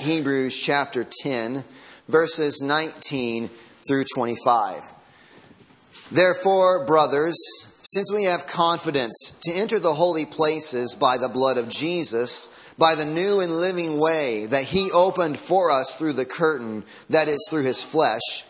Hebrews 0.00 0.58
chapter 0.58 1.04
10, 1.04 1.62
verses 2.08 2.62
19 2.62 3.50
through 3.86 4.04
25. 4.14 4.94
Therefore, 6.10 6.86
brothers, 6.86 7.36
since 7.82 8.10
we 8.12 8.24
have 8.24 8.46
confidence 8.46 9.38
to 9.42 9.52
enter 9.52 9.78
the 9.78 9.94
holy 9.94 10.24
places 10.24 10.94
by 10.94 11.18
the 11.18 11.28
blood 11.28 11.58
of 11.58 11.68
Jesus, 11.68 12.74
by 12.78 12.94
the 12.94 13.04
new 13.04 13.40
and 13.40 13.52
living 13.52 13.98
way 13.98 14.46
that 14.46 14.64
he 14.64 14.90
opened 14.90 15.38
for 15.38 15.70
us 15.70 15.94
through 15.96 16.14
the 16.14 16.24
curtain, 16.24 16.84
that 17.10 17.28
is, 17.28 17.46
through 17.50 17.64
his 17.64 17.82
flesh, 17.82 18.44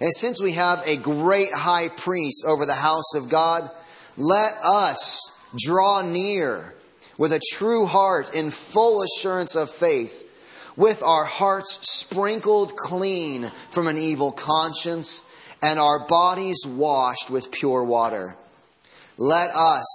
and 0.00 0.12
since 0.12 0.42
we 0.42 0.52
have 0.52 0.82
a 0.86 0.96
great 0.96 1.52
high 1.52 1.88
priest 1.88 2.44
over 2.46 2.66
the 2.66 2.74
house 2.74 3.14
of 3.14 3.28
God, 3.28 3.70
let 4.16 4.54
us 4.64 5.20
draw 5.56 6.02
near 6.02 6.74
with 7.16 7.32
a 7.32 7.40
true 7.52 7.86
heart 7.86 8.34
in 8.34 8.50
full 8.50 9.02
assurance 9.02 9.54
of 9.54 9.70
faith, 9.70 10.25
with 10.76 11.02
our 11.02 11.24
hearts 11.24 11.78
sprinkled 11.82 12.76
clean 12.76 13.50
from 13.70 13.86
an 13.86 13.96
evil 13.96 14.30
conscience 14.32 15.24
and 15.62 15.78
our 15.78 16.06
bodies 16.06 16.64
washed 16.66 17.30
with 17.30 17.50
pure 17.50 17.82
water. 17.82 18.36
Let 19.18 19.50
us 19.50 19.86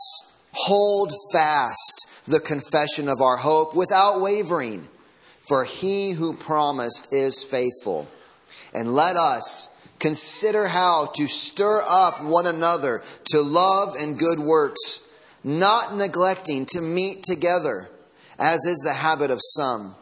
hold 0.51 1.13
fast 1.31 2.07
the 2.27 2.39
confession 2.39 3.07
of 3.07 3.21
our 3.21 3.37
hope 3.37 3.75
without 3.75 4.21
wavering, 4.21 4.87
for 5.47 5.63
he 5.63 6.11
who 6.11 6.33
promised 6.33 7.13
is 7.13 7.43
faithful. 7.43 8.07
And 8.73 8.95
let 8.95 9.15
us 9.15 9.75
consider 9.99 10.67
how 10.67 11.11
to 11.15 11.27
stir 11.27 11.83
up 11.87 12.23
one 12.23 12.47
another 12.47 13.03
to 13.25 13.41
love 13.41 13.95
and 13.99 14.17
good 14.17 14.39
works 14.39 15.07
not 15.43 15.95
neglecting 15.95 16.65
to 16.67 16.81
meet 16.81 17.23
together, 17.23 17.89
as 18.37 18.65
is 18.65 18.83
the 18.85 18.93
habit 18.93 19.31
of 19.31 19.39
some, 19.41 19.95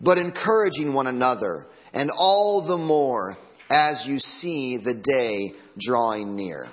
but 0.00 0.18
encouraging 0.18 0.92
one 0.92 1.06
another, 1.06 1.66
and 1.92 2.10
all 2.10 2.60
the 2.60 2.78
more 2.78 3.36
as 3.70 4.06
you 4.06 4.18
see 4.18 4.76
the 4.76 4.94
day 4.94 5.52
drawing 5.78 6.36
near. 6.36 6.68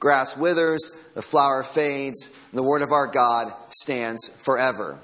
Grass 0.00 0.36
withers, 0.36 0.92
the 1.14 1.22
flower 1.22 1.62
fades, 1.62 2.28
and 2.50 2.58
the 2.58 2.62
word 2.62 2.82
of 2.82 2.92
our 2.92 3.06
God 3.06 3.52
stands 3.70 4.28
forever. 4.28 5.02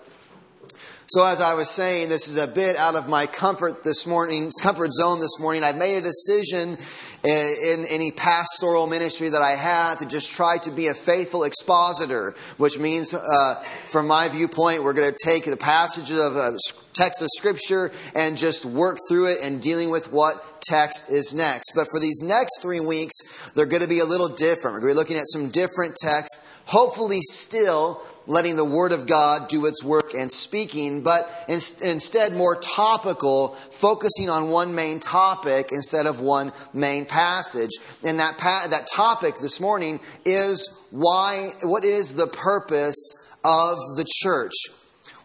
So, 1.06 1.26
as 1.26 1.40
I 1.40 1.54
was 1.54 1.68
saying, 1.68 2.08
this 2.08 2.28
is 2.28 2.36
a 2.36 2.46
bit 2.46 2.76
out 2.76 2.94
of 2.94 3.08
my 3.08 3.26
comfort 3.26 3.82
this 3.82 4.06
morning, 4.06 4.48
comfort 4.62 4.92
zone 4.92 5.18
this 5.18 5.40
morning. 5.40 5.64
I've 5.64 5.76
made 5.76 5.96
a 5.96 6.02
decision 6.02 6.78
in 7.24 7.84
any 7.88 8.12
pastoral 8.12 8.86
ministry 8.86 9.28
that 9.28 9.42
I 9.42 9.52
had 9.52 9.96
to 9.96 10.06
just 10.06 10.34
try 10.34 10.58
to 10.58 10.70
be 10.70 10.86
a 10.86 10.94
faithful 10.94 11.44
expositor, 11.44 12.34
which 12.56 12.78
means, 12.78 13.12
uh, 13.14 13.54
from 13.84 14.06
my 14.06 14.28
viewpoint, 14.28 14.82
we're 14.82 14.94
going 14.94 15.12
to 15.12 15.18
take 15.24 15.44
the 15.44 15.56
passages 15.56 16.18
of 16.18 16.36
a 16.36 16.56
text 16.94 17.22
of 17.22 17.28
Scripture 17.36 17.92
and 18.14 18.36
just 18.36 18.64
work 18.64 18.98
through 19.08 19.32
it 19.32 19.38
and 19.42 19.60
dealing 19.60 19.90
with 19.90 20.12
what 20.12 20.62
text 20.62 21.10
is 21.10 21.34
next. 21.34 21.72
But 21.74 21.88
for 21.90 22.00
these 22.00 22.22
next 22.22 22.60
three 22.62 22.80
weeks, 22.80 23.14
they're 23.54 23.66
going 23.66 23.82
to 23.82 23.88
be 23.88 24.00
a 24.00 24.04
little 24.04 24.28
different. 24.28 24.74
We're 24.74 24.80
going 24.80 24.94
to 24.94 24.94
be 24.94 24.98
looking 24.98 25.16
at 25.16 25.26
some 25.26 25.50
different 25.50 25.96
texts, 25.96 26.48
hopefully, 26.70 27.20
still 27.20 28.00
letting 28.28 28.54
the 28.54 28.64
Word 28.64 28.92
of 28.92 29.08
God 29.08 29.48
do 29.48 29.66
its 29.66 29.82
work 29.82 30.14
and 30.14 30.30
speaking, 30.30 31.02
but 31.02 31.28
in, 31.48 31.58
instead 31.82 32.32
more 32.32 32.54
topical, 32.60 33.48
focusing 33.72 34.30
on 34.30 34.50
one 34.50 34.72
main 34.72 35.00
topic 35.00 35.70
instead 35.72 36.06
of 36.06 36.20
one 36.20 36.52
main 36.72 37.06
passage. 37.06 37.72
And 38.04 38.20
that, 38.20 38.38
pa- 38.38 38.68
that 38.70 38.86
topic 38.86 39.34
this 39.42 39.60
morning 39.60 39.98
is 40.24 40.72
why, 40.92 41.50
what 41.62 41.84
is 41.84 42.14
the 42.14 42.28
purpose 42.28 43.18
of 43.44 43.76
the 43.96 44.06
church? 44.22 44.54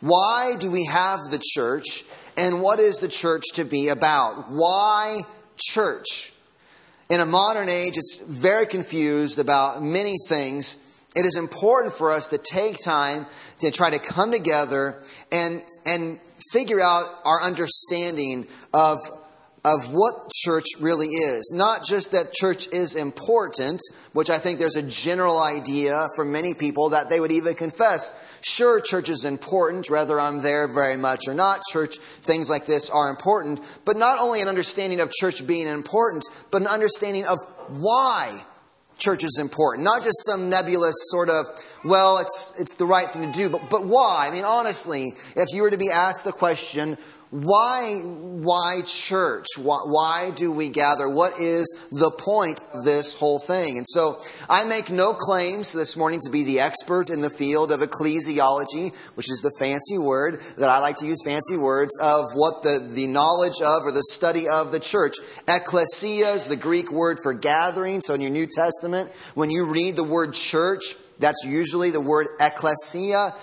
Why 0.01 0.55
do 0.57 0.71
we 0.71 0.85
have 0.85 1.19
the 1.29 1.41
church? 1.53 2.05
And 2.35 2.63
what 2.63 2.79
is 2.79 2.97
the 2.97 3.07
church 3.07 3.43
to 3.53 3.65
be 3.65 3.89
about? 3.89 4.49
Why 4.49 5.21
church? 5.57 6.33
In 7.07 7.19
a 7.19 7.25
modern 7.25 7.69
age, 7.69 7.97
it's 7.97 8.23
very 8.27 8.65
confused 8.65 9.37
about 9.37 9.83
many 9.83 10.15
things 10.27 10.81
it 11.15 11.25
is 11.25 11.37
important 11.37 11.93
for 11.93 12.11
us 12.11 12.27
to 12.27 12.37
take 12.37 12.77
time 12.83 13.25
to 13.61 13.71
try 13.71 13.89
to 13.89 13.99
come 13.99 14.31
together 14.31 15.01
and, 15.31 15.61
and 15.85 16.19
figure 16.51 16.81
out 16.81 17.19
our 17.23 17.41
understanding 17.41 18.47
of, 18.73 18.97
of 19.63 19.91
what 19.91 20.29
church 20.43 20.65
really 20.79 21.07
is. 21.07 21.53
Not 21.55 21.85
just 21.85 22.11
that 22.11 22.33
church 22.33 22.67
is 22.67 22.95
important, 22.95 23.81
which 24.13 24.29
I 24.29 24.37
think 24.37 24.59
there's 24.59 24.75
a 24.75 24.83
general 24.83 25.39
idea 25.39 26.07
for 26.15 26.25
many 26.25 26.53
people 26.53 26.89
that 26.89 27.09
they 27.09 27.19
would 27.19 27.31
even 27.31 27.55
confess. 27.55 28.21
Sure, 28.41 28.79
church 28.79 29.09
is 29.09 29.25
important, 29.25 29.89
whether 29.89 30.19
I'm 30.19 30.41
there 30.41 30.67
very 30.67 30.97
much 30.97 31.27
or 31.27 31.33
not. 31.33 31.61
Church, 31.71 31.97
things 31.97 32.49
like 32.49 32.65
this 32.65 32.89
are 32.89 33.09
important. 33.09 33.61
But 33.85 33.97
not 33.97 34.19
only 34.19 34.41
an 34.41 34.47
understanding 34.47 34.99
of 34.99 35.11
church 35.11 35.47
being 35.47 35.67
important, 35.67 36.25
but 36.51 36.61
an 36.61 36.67
understanding 36.67 37.25
of 37.25 37.37
why 37.69 38.43
church 38.97 39.23
is 39.23 39.37
important. 39.39 39.83
Not 39.83 40.03
just 40.03 40.25
some 40.25 40.49
nebulous 40.49 40.95
sort 41.09 41.29
of, 41.29 41.45
well, 41.83 42.17
it's, 42.19 42.59
it's 42.59 42.75
the 42.75 42.85
right 42.85 43.07
thing 43.07 43.31
to 43.31 43.37
do, 43.37 43.49
but, 43.49 43.69
but 43.69 43.85
why? 43.85 44.27
I 44.27 44.31
mean, 44.31 44.45
honestly, 44.45 45.13
if 45.35 45.53
you 45.53 45.63
were 45.63 45.71
to 45.71 45.77
be 45.77 45.89
asked 45.89 46.25
the 46.25 46.31
question, 46.31 46.97
why, 47.43 47.99
why 47.99 48.81
church? 48.85 49.45
Why, 49.57 49.79
why, 49.85 50.31
do 50.33 50.53
we 50.53 50.69
gather? 50.69 51.09
What 51.09 51.33
is 51.37 51.65
the 51.91 52.11
point 52.11 52.61
of 52.73 52.85
this 52.85 53.13
whole 53.13 53.39
thing? 53.39 53.77
And 53.77 53.85
so 53.85 54.21
I 54.49 54.63
make 54.63 54.89
no 54.89 55.13
claims 55.13 55.73
this 55.73 55.97
morning 55.97 56.21
to 56.23 56.31
be 56.31 56.45
the 56.45 56.61
expert 56.61 57.09
in 57.09 57.19
the 57.19 57.29
field 57.29 57.73
of 57.73 57.81
ecclesiology, 57.81 58.95
which 59.15 59.29
is 59.29 59.41
the 59.41 59.53
fancy 59.59 59.97
word 59.97 60.39
that 60.57 60.69
I 60.69 60.79
like 60.79 60.95
to 60.97 61.05
use 61.05 61.17
fancy 61.25 61.57
words 61.57 61.91
of 62.01 62.25
what 62.35 62.63
the, 62.63 62.79
the 62.89 63.07
knowledge 63.07 63.61
of 63.61 63.81
or 63.83 63.91
the 63.91 64.03
study 64.11 64.47
of 64.47 64.71
the 64.71 64.79
church. 64.79 65.15
Ecclesia 65.45 66.29
is 66.29 66.47
the 66.47 66.55
Greek 66.55 66.89
word 66.89 67.17
for 67.21 67.33
gathering. 67.33 67.99
So 67.99 68.13
in 68.13 68.21
your 68.21 68.31
New 68.31 68.47
Testament, 68.47 69.11
when 69.33 69.51
you 69.51 69.65
read 69.65 69.97
the 69.97 70.05
word 70.05 70.33
church, 70.33 70.95
that's 71.19 71.43
usually 71.45 71.91
the 71.91 72.01
word 72.01 72.27
ecclesia. 72.39 73.33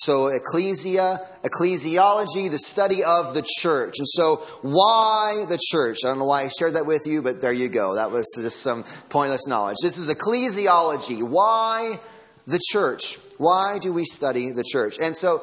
So, 0.00 0.28
ecclesia, 0.28 1.18
ecclesiology, 1.42 2.48
the 2.48 2.58
study 2.58 3.02
of 3.02 3.34
the 3.34 3.44
church. 3.44 3.96
And 3.98 4.06
so, 4.06 4.36
why 4.62 5.44
the 5.48 5.58
church? 5.60 5.98
I 6.04 6.08
don't 6.08 6.20
know 6.20 6.24
why 6.24 6.44
I 6.44 6.48
shared 6.48 6.74
that 6.74 6.86
with 6.86 7.02
you, 7.06 7.20
but 7.20 7.40
there 7.40 7.52
you 7.52 7.68
go. 7.68 7.96
That 7.96 8.12
was 8.12 8.26
just 8.36 8.62
some 8.62 8.84
pointless 9.08 9.48
knowledge. 9.48 9.78
This 9.82 9.98
is 9.98 10.08
ecclesiology. 10.08 11.28
Why 11.28 11.98
the 12.46 12.60
church? 12.70 13.18
Why 13.38 13.78
do 13.80 13.92
we 13.92 14.04
study 14.04 14.52
the 14.52 14.62
church? 14.62 14.98
And 15.02 15.16
so, 15.16 15.42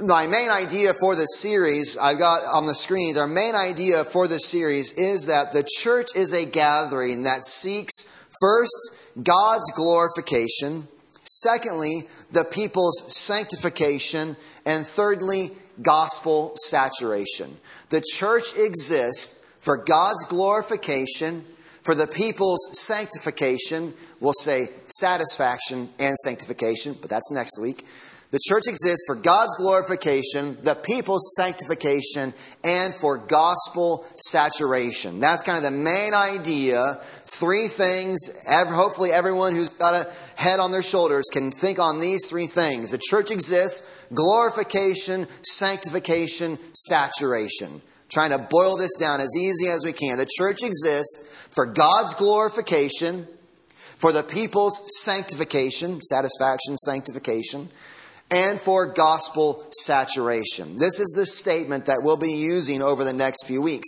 my 0.00 0.26
main 0.26 0.50
idea 0.50 0.92
for 0.98 1.14
this 1.14 1.38
series, 1.38 1.96
I've 1.96 2.18
got 2.18 2.42
on 2.52 2.66
the 2.66 2.74
screens, 2.74 3.16
our 3.16 3.28
main 3.28 3.54
idea 3.54 4.02
for 4.02 4.26
this 4.26 4.46
series 4.46 4.92
is 4.98 5.26
that 5.26 5.52
the 5.52 5.64
church 5.78 6.08
is 6.16 6.32
a 6.32 6.44
gathering 6.44 7.22
that 7.22 7.44
seeks 7.44 7.92
first 8.40 8.96
God's 9.22 9.70
glorification 9.76 10.88
Secondly, 11.24 12.08
the 12.32 12.44
people's 12.44 13.04
sanctification. 13.16 14.36
And 14.64 14.86
thirdly, 14.86 15.52
gospel 15.82 16.52
saturation. 16.56 17.56
The 17.90 18.02
church 18.14 18.56
exists 18.56 19.44
for 19.58 19.76
God's 19.76 20.24
glorification, 20.24 21.44
for 21.82 21.94
the 21.94 22.06
people's 22.06 22.78
sanctification, 22.78 23.94
we'll 24.20 24.32
say 24.32 24.68
satisfaction 24.86 25.90
and 25.98 26.16
sanctification, 26.16 26.94
but 27.00 27.10
that's 27.10 27.30
next 27.30 27.58
week. 27.60 27.86
The 28.30 28.38
church 28.38 28.68
exists 28.68 29.02
for 29.08 29.16
God's 29.16 29.56
glorification, 29.56 30.56
the 30.62 30.76
people's 30.76 31.32
sanctification, 31.36 32.32
and 32.62 32.94
for 32.94 33.18
gospel 33.18 34.06
saturation. 34.14 35.18
That's 35.18 35.42
kind 35.42 35.58
of 35.58 35.64
the 35.64 35.76
main 35.76 36.14
idea. 36.14 37.00
Three 37.24 37.66
things, 37.66 38.20
hopefully, 38.46 39.10
everyone 39.10 39.56
who's 39.56 39.68
got 39.68 39.94
a 39.94 40.12
head 40.36 40.60
on 40.60 40.70
their 40.70 40.82
shoulders 40.82 41.24
can 41.32 41.50
think 41.50 41.80
on 41.80 41.98
these 41.98 42.28
three 42.30 42.46
things. 42.46 42.92
The 42.92 43.00
church 43.02 43.32
exists 43.32 44.06
glorification, 44.14 45.26
sanctification, 45.42 46.56
saturation. 46.72 47.82
Trying 48.08 48.30
to 48.30 48.38
boil 48.38 48.76
this 48.76 48.94
down 48.96 49.20
as 49.20 49.36
easy 49.36 49.68
as 49.68 49.84
we 49.84 49.92
can. 49.92 50.18
The 50.18 50.30
church 50.38 50.62
exists 50.62 51.48
for 51.50 51.66
God's 51.66 52.14
glorification, 52.14 53.26
for 53.76 54.12
the 54.12 54.22
people's 54.22 54.80
sanctification, 55.02 56.00
satisfaction, 56.00 56.76
sanctification 56.76 57.68
and 58.30 58.58
for 58.58 58.86
gospel 58.86 59.66
saturation. 59.72 60.76
This 60.76 61.00
is 61.00 61.12
the 61.16 61.26
statement 61.26 61.86
that 61.86 62.00
we'll 62.02 62.16
be 62.16 62.32
using 62.32 62.82
over 62.82 63.04
the 63.04 63.12
next 63.12 63.46
few 63.46 63.60
weeks. 63.60 63.86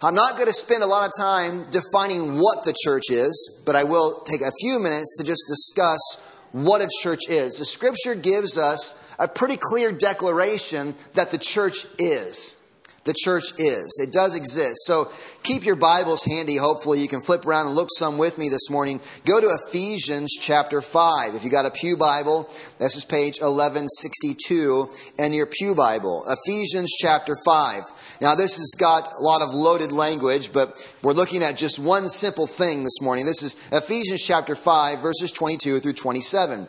I'm 0.00 0.14
not 0.14 0.34
going 0.34 0.46
to 0.46 0.52
spend 0.52 0.82
a 0.82 0.86
lot 0.86 1.08
of 1.08 1.12
time 1.18 1.64
defining 1.70 2.38
what 2.38 2.64
the 2.64 2.74
church 2.84 3.10
is, 3.10 3.60
but 3.66 3.74
I 3.74 3.84
will 3.84 4.20
take 4.20 4.42
a 4.42 4.52
few 4.60 4.78
minutes 4.78 5.18
to 5.18 5.24
just 5.24 5.42
discuss 5.48 6.24
what 6.52 6.80
a 6.80 6.88
church 7.02 7.28
is. 7.28 7.58
The 7.58 7.64
scripture 7.64 8.14
gives 8.14 8.56
us 8.56 9.04
a 9.18 9.26
pretty 9.26 9.56
clear 9.56 9.90
declaration 9.90 10.94
that 11.14 11.30
the 11.30 11.38
church 11.38 11.84
is. 11.98 12.57
The 13.04 13.14
church 13.16 13.52
is. 13.58 14.00
It 14.02 14.12
does 14.12 14.36
exist. 14.36 14.84
So 14.84 15.10
keep 15.42 15.64
your 15.64 15.76
Bibles 15.76 16.24
handy. 16.24 16.56
Hopefully, 16.56 17.00
you 17.00 17.08
can 17.08 17.20
flip 17.20 17.46
around 17.46 17.66
and 17.66 17.74
look 17.74 17.88
some 17.96 18.18
with 18.18 18.38
me 18.38 18.48
this 18.48 18.70
morning. 18.70 19.00
Go 19.24 19.40
to 19.40 19.56
Ephesians 19.66 20.36
chapter 20.38 20.80
5. 20.80 21.34
If 21.34 21.44
you 21.44 21.50
got 21.50 21.66
a 21.66 21.70
Pew 21.70 21.96
Bible, 21.96 22.44
this 22.78 22.96
is 22.96 23.04
page 23.04 23.40
1162 23.40 24.90
and 25.18 25.34
your 25.34 25.46
Pew 25.46 25.74
Bible. 25.74 26.24
Ephesians 26.28 26.92
chapter 26.98 27.34
5. 27.44 27.82
Now, 28.20 28.34
this 28.34 28.56
has 28.56 28.74
got 28.78 29.08
a 29.18 29.22
lot 29.22 29.42
of 29.42 29.54
loaded 29.54 29.92
language, 29.92 30.52
but 30.52 30.76
we're 31.02 31.12
looking 31.12 31.42
at 31.42 31.56
just 31.56 31.78
one 31.78 32.08
simple 32.08 32.46
thing 32.46 32.84
this 32.84 33.00
morning. 33.00 33.24
This 33.24 33.42
is 33.42 33.56
Ephesians 33.72 34.22
chapter 34.22 34.54
5, 34.54 35.00
verses 35.00 35.32
22 35.32 35.80
through 35.80 35.94
27 35.94 36.68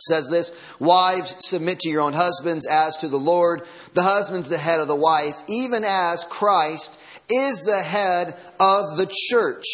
says 0.00 0.28
this 0.30 0.76
Wives, 0.78 1.36
submit 1.40 1.80
to 1.80 1.88
your 1.88 2.02
own 2.02 2.12
husbands 2.12 2.66
as 2.66 2.96
to 2.98 3.08
the 3.08 3.16
Lord. 3.16 3.62
The 3.94 4.02
husband's 4.02 4.48
the 4.48 4.58
head 4.58 4.80
of 4.80 4.88
the 4.88 4.96
wife, 4.96 5.42
even 5.48 5.84
as 5.84 6.24
Christ 6.28 7.00
is 7.30 7.62
the 7.62 7.82
head 7.82 8.34
of 8.60 8.96
the 8.96 9.10
church, 9.30 9.64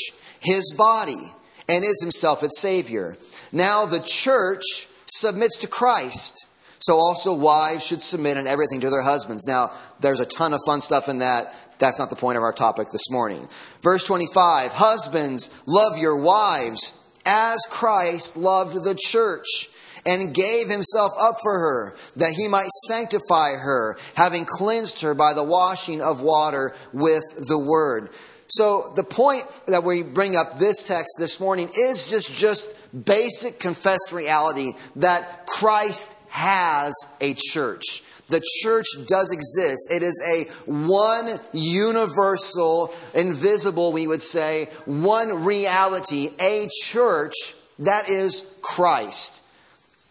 his 0.40 0.74
body, 0.76 1.32
and 1.68 1.84
is 1.84 2.00
himself 2.02 2.42
its 2.42 2.60
Savior. 2.60 3.16
Now 3.52 3.86
the 3.86 4.00
church 4.00 4.62
submits 5.06 5.58
to 5.58 5.68
Christ. 5.68 6.46
So 6.80 6.96
also 6.96 7.32
wives 7.32 7.86
should 7.86 8.02
submit 8.02 8.36
in 8.36 8.46
everything 8.46 8.80
to 8.80 8.90
their 8.90 9.02
husbands. 9.02 9.46
Now, 9.46 9.70
there's 10.00 10.20
a 10.20 10.26
ton 10.26 10.52
of 10.52 10.60
fun 10.66 10.82
stuff 10.82 11.08
in 11.08 11.18
that. 11.18 11.54
That's 11.78 11.98
not 11.98 12.10
the 12.10 12.16
point 12.16 12.36
of 12.36 12.42
our 12.42 12.52
topic 12.52 12.88
this 12.92 13.10
morning. 13.10 13.48
Verse 13.80 14.04
25 14.04 14.72
Husbands, 14.74 15.50
love 15.66 15.96
your 15.96 16.16
wives 16.18 17.00
as 17.24 17.58
Christ 17.70 18.36
loved 18.36 18.84
the 18.84 18.94
church 18.94 19.70
and 20.06 20.34
gave 20.34 20.68
himself 20.68 21.12
up 21.18 21.36
for 21.42 21.58
her, 21.58 21.96
that 22.16 22.34
he 22.34 22.48
might 22.48 22.68
sanctify 22.86 23.52
her, 23.52 23.96
having 24.14 24.44
cleansed 24.44 25.00
her 25.02 25.14
by 25.14 25.34
the 25.34 25.44
washing 25.44 26.02
of 26.02 26.20
water 26.20 26.74
with 26.92 27.22
the 27.48 27.58
word. 27.58 28.10
So 28.46 28.92
the 28.94 29.04
point 29.04 29.44
that 29.66 29.84
we 29.84 30.02
bring 30.02 30.36
up 30.36 30.58
this 30.58 30.82
text 30.82 31.16
this 31.18 31.40
morning 31.40 31.70
is 31.74 32.06
just, 32.06 32.32
just 32.32 32.74
basic 33.04 33.58
confessed 33.58 34.12
reality 34.12 34.74
that 34.96 35.46
Christ 35.46 36.28
has 36.30 36.94
a 37.20 37.34
church. 37.34 38.02
The 38.28 38.42
church 38.62 38.86
does 39.06 39.32
exist. 39.32 39.90
It 39.90 40.02
is 40.02 40.20
a 40.26 40.70
one 40.70 41.28
universal, 41.52 42.92
invisible, 43.14 43.92
we 43.92 44.06
would 44.06 44.22
say, 44.22 44.66
one 44.86 45.44
reality, 45.44 46.30
a 46.40 46.68
church 46.82 47.34
that 47.78 48.08
is 48.08 48.56
Christ. 48.62 49.43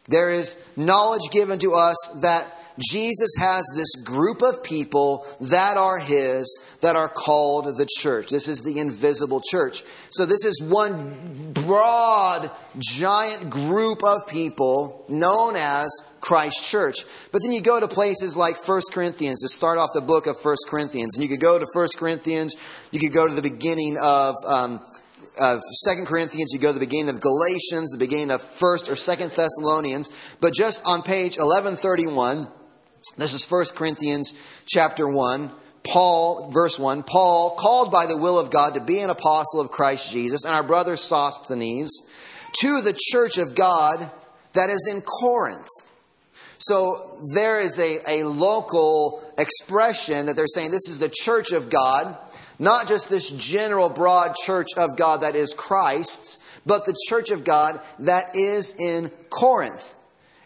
There 0.08 0.30
is 0.30 0.62
knowledge 0.76 1.30
given 1.32 1.60
to 1.60 1.74
us 1.74 2.20
that 2.22 2.60
Jesus 2.80 3.36
has 3.40 3.64
this 3.76 3.96
group 4.04 4.42
of 4.42 4.64
people 4.64 5.26
that 5.42 5.78
are 5.78 6.00
His, 6.00 6.60
that 6.82 6.96
are 6.96 7.08
called 7.08 7.66
the 7.78 7.88
church. 8.00 8.30
This 8.30 8.48
is 8.48 8.62
the 8.62 8.80
invisible 8.80 9.42
church. 9.42 9.84
So, 10.10 10.26
this 10.26 10.44
is 10.44 10.62
one 10.62 11.54
broad, 11.54 12.50
giant 12.80 13.50
group 13.50 14.04
of 14.04 14.28
people 14.28 15.06
known 15.08 15.56
as 15.56 15.88
Christ 16.20 16.66
Church. 16.70 17.06
But 17.32 17.42
then 17.44 17.52
you 17.52 17.62
go 17.62 17.80
to 17.80 17.88
places 17.88 18.36
like 18.36 18.56
1 18.68 18.82
Corinthians 18.92 19.42
to 19.42 19.50
start 19.50 19.78
off 19.78 19.92
the 19.94 20.02
book 20.02 20.26
of 20.26 20.38
1 20.42 20.56
Corinthians. 20.68 21.16
And 21.16 21.24
you 21.24 21.30
could 21.30 21.42
go 21.42 21.60
to 21.60 21.66
1 21.74 21.88
Corinthians, 21.98 22.56
you 22.92 23.00
could 23.00 23.14
go 23.14 23.28
to 23.28 23.36
the 23.36 23.42
beginning 23.42 23.98
of. 24.02 24.36
Um, 24.48 24.82
of 25.40 25.62
Second 25.84 26.08
Corinthians, 26.08 26.52
you 26.54 26.60
go 26.60 26.70
to 26.70 26.74
the 26.74 26.80
beginning 26.80 27.10
of 27.10 27.22
Galatians, 27.22 27.92
the 27.92 27.98
beginning 27.98 28.32
of 28.32 28.42
First 28.42 28.90
or 28.90 28.96
Second 28.96 29.32
Thessalonians. 29.32 30.10
But 30.40 30.54
just 30.54 30.86
on 30.86 31.02
page 31.02 31.38
eleven 31.38 31.76
thirty 31.76 32.08
one, 32.08 32.48
this 33.18 33.34
is 33.34 33.46
First 33.46 33.76
Corinthians 33.76 34.34
chapter 34.66 35.08
one. 35.08 35.52
Paul, 35.86 36.50
verse 36.50 36.80
1, 36.80 37.04
Paul, 37.04 37.56
called 37.60 37.92
by 37.92 38.06
the 38.06 38.18
will 38.18 38.40
of 38.40 38.50
God 38.50 38.76
to 38.76 38.80
be 38.80 39.02
an 39.02 39.10
apostle 39.10 39.60
of 39.60 39.70
Christ 39.70 40.14
Jesus, 40.14 40.46
and 40.46 40.54
our 40.54 40.64
brother 40.64 40.96
Sosthenes, 40.96 41.92
to 42.62 42.80
the 42.80 42.98
church 42.98 43.38
of 43.38 43.54
God 43.54 44.10
that 44.54 44.70
is 44.70 44.88
in 44.90 45.02
Corinth. 45.02 45.68
So 46.58 47.20
there 47.34 47.60
is 47.60 47.78
a, 47.80 48.00
a 48.08 48.24
local 48.24 49.22
expression 49.38 50.28
that 50.28 50.38
they're 50.38 50.48
saying 50.48 50.72
this 50.72 50.88
is 50.88 51.00
the 51.00 51.12
church 51.14 51.52
of 51.52 51.70
God 51.70 52.18
not 52.60 52.88
just 52.88 53.10
this 53.10 53.30
general 53.30 53.90
broad 53.90 54.36
church 54.36 54.70
of 54.78 54.98
God 54.98 55.22
that 55.22 55.36
is 55.36 55.54
Christ's, 55.54 56.40
but 56.66 56.86
the 56.86 56.96
church 57.08 57.32
of 57.32 57.44
God 57.44 57.80
that 58.00 58.36
is 58.36 58.76
in 58.80 59.10
Corinth. 59.30 59.96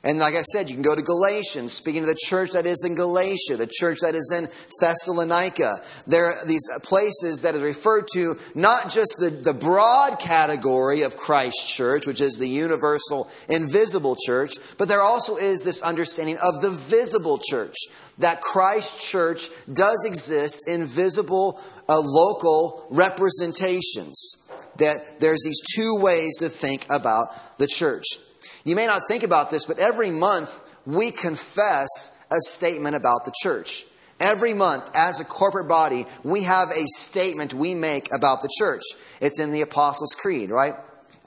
And 0.04 0.19
like 0.19 0.36
I 0.36 0.42
said, 0.42 0.69
you 0.69 0.75
can 0.75 0.83
go 0.83 0.95
to 0.95 1.01
Galatians, 1.01 1.74
speaking 1.74 2.04
of 2.04 2.07
the 2.07 2.18
church 2.27 2.51
that 2.51 2.65
is 2.65 2.86
in 2.86 2.95
Galatia, 2.95 3.57
the 3.57 3.68
church 3.69 3.98
that 4.04 4.15
is 4.15 4.31
in 4.31 4.48
Thessalonica. 4.80 5.81
There 6.06 6.27
are 6.27 6.45
these 6.45 6.65
places 6.83 7.42
that 7.42 7.56
is 7.56 7.62
referred 7.62 8.07
to 8.13 8.38
not 8.56 8.89
just 8.89 9.18
the, 9.19 9.31
the 9.31 9.54
broad 9.54 10.19
category 10.19 11.01
of 11.01 11.18
Christ's 11.18 11.75
church, 11.75 12.07
which 12.07 12.21
is 12.21 12.38
the 12.38 12.48
universal, 12.48 13.30
invisible 13.50 14.15
church, 14.15 14.54
but 14.77 14.88
there 14.88 15.01
also 15.01 15.36
is 15.36 15.63
this 15.63 15.81
understanding 15.81 16.38
of 16.42 16.62
the 16.62 16.71
visible 16.71 17.39
church, 17.39 17.75
that 18.19 18.42
Christ's 18.42 19.12
church 19.12 19.50
does 19.71 20.06
exist 20.06 20.69
in 20.69 20.86
visible, 20.86 21.59
uh, 21.89 21.99
local 21.99 22.85
representations. 22.89 24.43
That 24.77 25.19
there's 25.19 25.41
these 25.43 25.61
two 25.75 25.97
ways 25.99 26.37
to 26.37 26.49
think 26.49 26.85
about 26.89 27.57
the 27.57 27.67
church. 27.67 28.05
You 28.63 28.75
may 28.75 28.85
not 28.85 29.01
think 29.07 29.23
about 29.23 29.49
this, 29.49 29.65
but 29.65 29.79
every 29.79 30.11
month 30.11 30.61
we 30.85 31.11
confess 31.11 31.87
a 32.29 32.37
statement 32.39 32.95
about 32.95 33.25
the 33.25 33.33
church. 33.41 33.85
Every 34.19 34.53
month, 34.53 34.89
as 34.95 35.19
a 35.19 35.25
corporate 35.25 35.67
body, 35.67 36.05
we 36.23 36.43
have 36.43 36.69
a 36.71 36.85
statement 36.95 37.53
we 37.53 37.75
make 37.75 38.13
about 38.13 38.41
the 38.41 38.49
church. 38.57 38.81
It's 39.21 39.39
in 39.39 39.51
the 39.51 39.61
Apostles' 39.61 40.15
Creed, 40.15 40.49
right? 40.49 40.75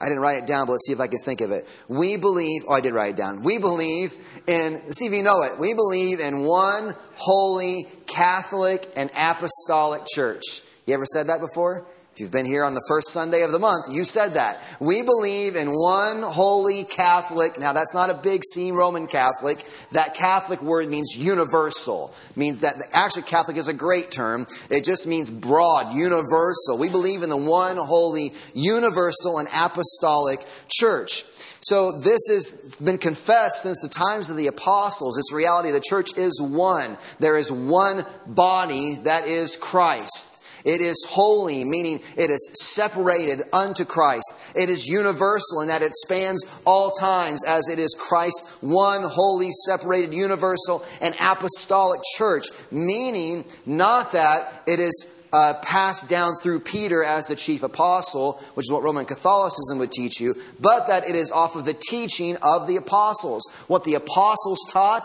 I 0.01 0.05
didn't 0.05 0.21
write 0.21 0.43
it 0.43 0.47
down, 0.47 0.65
but 0.65 0.73
let's 0.73 0.87
see 0.87 0.93
if 0.93 0.99
I 0.99 1.07
can 1.07 1.19
think 1.19 1.41
of 1.41 1.51
it. 1.51 1.67
We 1.87 2.17
believe, 2.17 2.63
oh, 2.67 2.73
I 2.73 2.81
did 2.81 2.93
write 2.93 3.11
it 3.11 3.17
down. 3.17 3.43
We 3.43 3.59
believe 3.59 4.17
in, 4.47 4.91
see 4.91 5.05
if 5.05 5.13
you 5.13 5.21
know 5.21 5.43
it. 5.43 5.59
We 5.59 5.73
believe 5.75 6.19
in 6.19 6.43
one 6.43 6.95
holy, 7.21 7.87
Catholic, 8.07 8.91
and 8.95 9.09
apostolic 9.15 10.03
church. 10.11 10.43
You 10.85 10.95
ever 10.95 11.05
said 11.05 11.27
that 11.27 11.39
before? 11.39 11.85
If 12.13 12.19
you've 12.19 12.31
been 12.31 12.45
here 12.45 12.65
on 12.65 12.73
the 12.73 12.83
first 12.89 13.11
Sunday 13.11 13.43
of 13.43 13.53
the 13.53 13.59
month, 13.59 13.85
you 13.89 14.03
said 14.03 14.33
that. 14.33 14.61
We 14.81 15.01
believe 15.01 15.55
in 15.55 15.69
one 15.69 16.23
holy 16.23 16.83
Catholic. 16.83 17.57
Now, 17.57 17.71
that's 17.71 17.93
not 17.93 18.09
a 18.09 18.15
big 18.15 18.41
C 18.43 18.71
Roman 18.71 19.07
Catholic. 19.07 19.65
That 19.91 20.13
Catholic 20.13 20.61
word 20.61 20.89
means 20.89 21.15
universal. 21.17 22.13
Means 22.35 22.61
that 22.61 22.75
actually 22.91 23.23
Catholic 23.23 23.55
is 23.55 23.69
a 23.69 23.73
great 23.73 24.11
term. 24.11 24.45
It 24.69 24.83
just 24.83 25.07
means 25.07 25.31
broad, 25.31 25.93
universal. 25.95 26.77
We 26.77 26.89
believe 26.89 27.23
in 27.23 27.29
the 27.29 27.37
one 27.37 27.77
holy, 27.77 28.33
universal, 28.53 29.37
and 29.37 29.47
apostolic 29.55 30.45
church. 30.67 31.23
So 31.61 31.91
this 31.91 32.21
has 32.29 32.75
been 32.81 32.97
confessed 32.97 33.61
since 33.61 33.79
the 33.81 33.89
times 33.89 34.29
of 34.29 34.37
the 34.37 34.47
apostles. 34.47 35.15
This 35.15 35.33
reality 35.33 35.71
the 35.71 35.79
church 35.79 36.17
is 36.17 36.41
one. 36.41 36.97
There 37.19 37.37
is 37.37 37.51
one 37.51 38.03
body 38.25 38.95
that 39.03 39.27
is 39.27 39.57
Christ. 39.57 40.41
It 40.63 40.81
is 40.81 41.05
holy, 41.09 41.63
meaning 41.63 42.01
it 42.17 42.29
is 42.29 42.51
separated 42.61 43.43
unto 43.53 43.85
Christ. 43.85 44.53
It 44.55 44.69
is 44.69 44.87
universal 44.87 45.61
in 45.61 45.69
that 45.69 45.81
it 45.81 45.93
spans 45.93 46.43
all 46.65 46.91
times 46.91 47.43
as 47.43 47.67
it 47.67 47.79
is 47.79 47.95
Christ's 47.97 48.47
one 48.61 49.03
holy, 49.03 49.49
separated, 49.65 50.13
universal, 50.13 50.85
and 50.99 51.15
apostolic 51.19 52.01
church. 52.15 52.45
Meaning, 52.69 53.45
not 53.65 54.11
that 54.11 54.63
it 54.67 54.79
is 54.79 55.07
uh, 55.33 55.53
passed 55.61 56.09
down 56.09 56.33
through 56.35 56.59
Peter 56.59 57.03
as 57.03 57.27
the 57.27 57.35
chief 57.35 57.63
apostle, 57.63 58.41
which 58.55 58.65
is 58.65 58.71
what 58.71 58.83
Roman 58.83 59.05
Catholicism 59.05 59.79
would 59.79 59.91
teach 59.91 60.19
you, 60.19 60.35
but 60.59 60.87
that 60.87 61.07
it 61.07 61.15
is 61.15 61.31
off 61.31 61.55
of 61.55 61.65
the 61.65 61.73
teaching 61.73 62.35
of 62.41 62.67
the 62.67 62.75
apostles. 62.75 63.49
What 63.67 63.83
the 63.83 63.95
apostles 63.95 64.59
taught, 64.69 65.03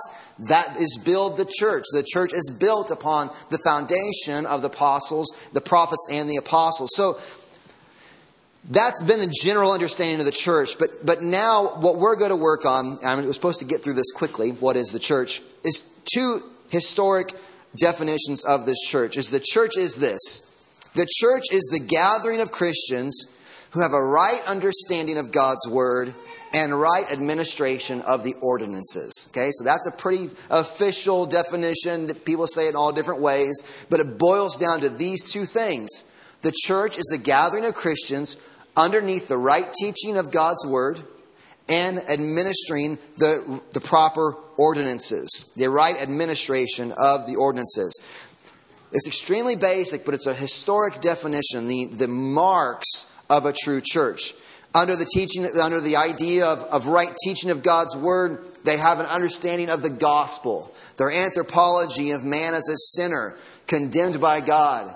that 0.49 0.77
is 0.79 0.99
build 1.05 1.37
the 1.37 1.49
church. 1.49 1.85
The 1.93 2.03
church 2.03 2.33
is 2.33 2.51
built 2.59 2.91
upon 2.91 3.31
the 3.51 3.59
foundation 3.59 4.47
of 4.47 4.63
the 4.63 4.69
apostles, 4.69 5.29
the 5.53 5.61
prophets, 5.61 6.07
and 6.11 6.29
the 6.29 6.37
apostles. 6.37 6.91
So 6.95 7.19
that's 8.69 9.03
been 9.05 9.21
the 9.21 9.33
general 9.43 9.71
understanding 9.71 10.19
of 10.19 10.27
the 10.27 10.33
church. 10.33 10.79
But, 10.79 11.07
but 11.07 11.23
now, 11.23 11.77
what 11.77 11.99
we're 11.99 12.17
going 12.17 12.31
to 12.31 12.37
work 12.37 12.67
on, 12.67 12.99
I 13.05 13.15
mean, 13.15 13.27
we're 13.27 13.33
supposed 13.33 13.61
to 13.61 13.67
get 13.67 13.85
through 13.85 13.95
this 13.95 14.11
quickly, 14.13 14.51
what 14.51 14.77
is 14.77 14.89
the 14.89 14.99
church, 14.99 15.41
is 15.65 15.89
two 16.13 16.43
historic 16.71 17.33
definitions 17.75 18.45
of 18.45 18.67
this 18.67 18.81
church 18.81 19.17
is 19.17 19.31
the 19.31 19.41
church 19.41 19.77
is 19.77 19.97
this 19.97 20.43
the 20.95 21.07
church 21.19 21.45
is 21.53 21.69
the 21.71 21.85
gathering 21.85 22.41
of 22.41 22.51
Christians 22.51 23.27
who 23.73 23.81
have 23.81 23.93
a 23.93 24.03
right 24.03 24.41
understanding 24.47 25.19
of 25.19 25.31
God's 25.31 25.69
word 25.69 26.15
and 26.55 26.81
right 26.81 27.05
administration 27.13 28.01
of 28.03 28.25
the 28.25 28.35
ordinances. 28.41 29.29
Okay, 29.31 29.51
so 29.53 29.65
that's 29.65 29.87
a 29.87 29.91
pretty 29.91 30.31
official 30.49 31.27
definition. 31.27 32.13
People 32.25 32.47
say 32.47 32.67
it 32.67 32.71
in 32.71 32.77
all 32.77 32.93
different 32.93 33.21
ways, 33.21 33.87
but 33.91 34.01
it 34.01 34.17
boils 34.17 34.57
down 34.57 34.81
to 34.81 34.89
these 34.89 35.31
two 35.31 35.45
things. 35.45 36.11
The 36.41 36.55
church 36.65 36.97
is 36.97 37.09
the 37.13 37.23
gathering 37.23 37.67
of 37.67 37.75
Christians 37.75 38.39
underneath 38.75 39.29
the 39.29 39.37
right 39.37 39.71
teaching 39.79 40.17
of 40.17 40.31
God's 40.31 40.67
word 40.67 41.03
and 41.69 41.99
administering 42.09 42.99
the, 43.19 43.61
the 43.73 43.81
proper 43.81 44.37
ordinances, 44.57 45.53
the 45.57 45.69
right 45.69 45.97
administration 46.01 46.93
of 46.93 47.27
the 47.27 47.37
ordinances. 47.37 48.01
It's 48.93 49.07
extremely 49.07 49.57
basic, 49.57 50.05
but 50.05 50.15
it's 50.15 50.27
a 50.27 50.35
historic 50.35 51.01
definition, 51.01 51.67
the, 51.67 51.87
the 51.87 52.09
marks 52.09 53.11
of 53.29 53.45
a 53.45 53.53
true 53.53 53.81
church. 53.85 54.35
Under 54.75 54.95
the 54.95 55.07
teaching, 55.07 55.47
under 55.61 55.81
the 55.81 55.97
idea 55.97 56.47
of, 56.47 56.63
of 56.65 56.87
right 56.87 57.15
teaching 57.25 57.51
of 57.51 57.63
God's 57.63 57.97
word, 57.97 58.45
they 58.65 58.77
have 58.77 59.01
an 59.01 59.07
understanding 59.07 59.71
of 59.71 59.83
the 59.83 59.91
gospel. 59.91 60.73
Their 60.99 61.11
anthropology 61.11 62.13
of 62.13 62.25
man 62.25 62.55
as 62.55 62.69
a 62.69 62.77
sinner, 62.77 63.37
condemned 63.67 64.21
by 64.21 64.41
God 64.41 64.95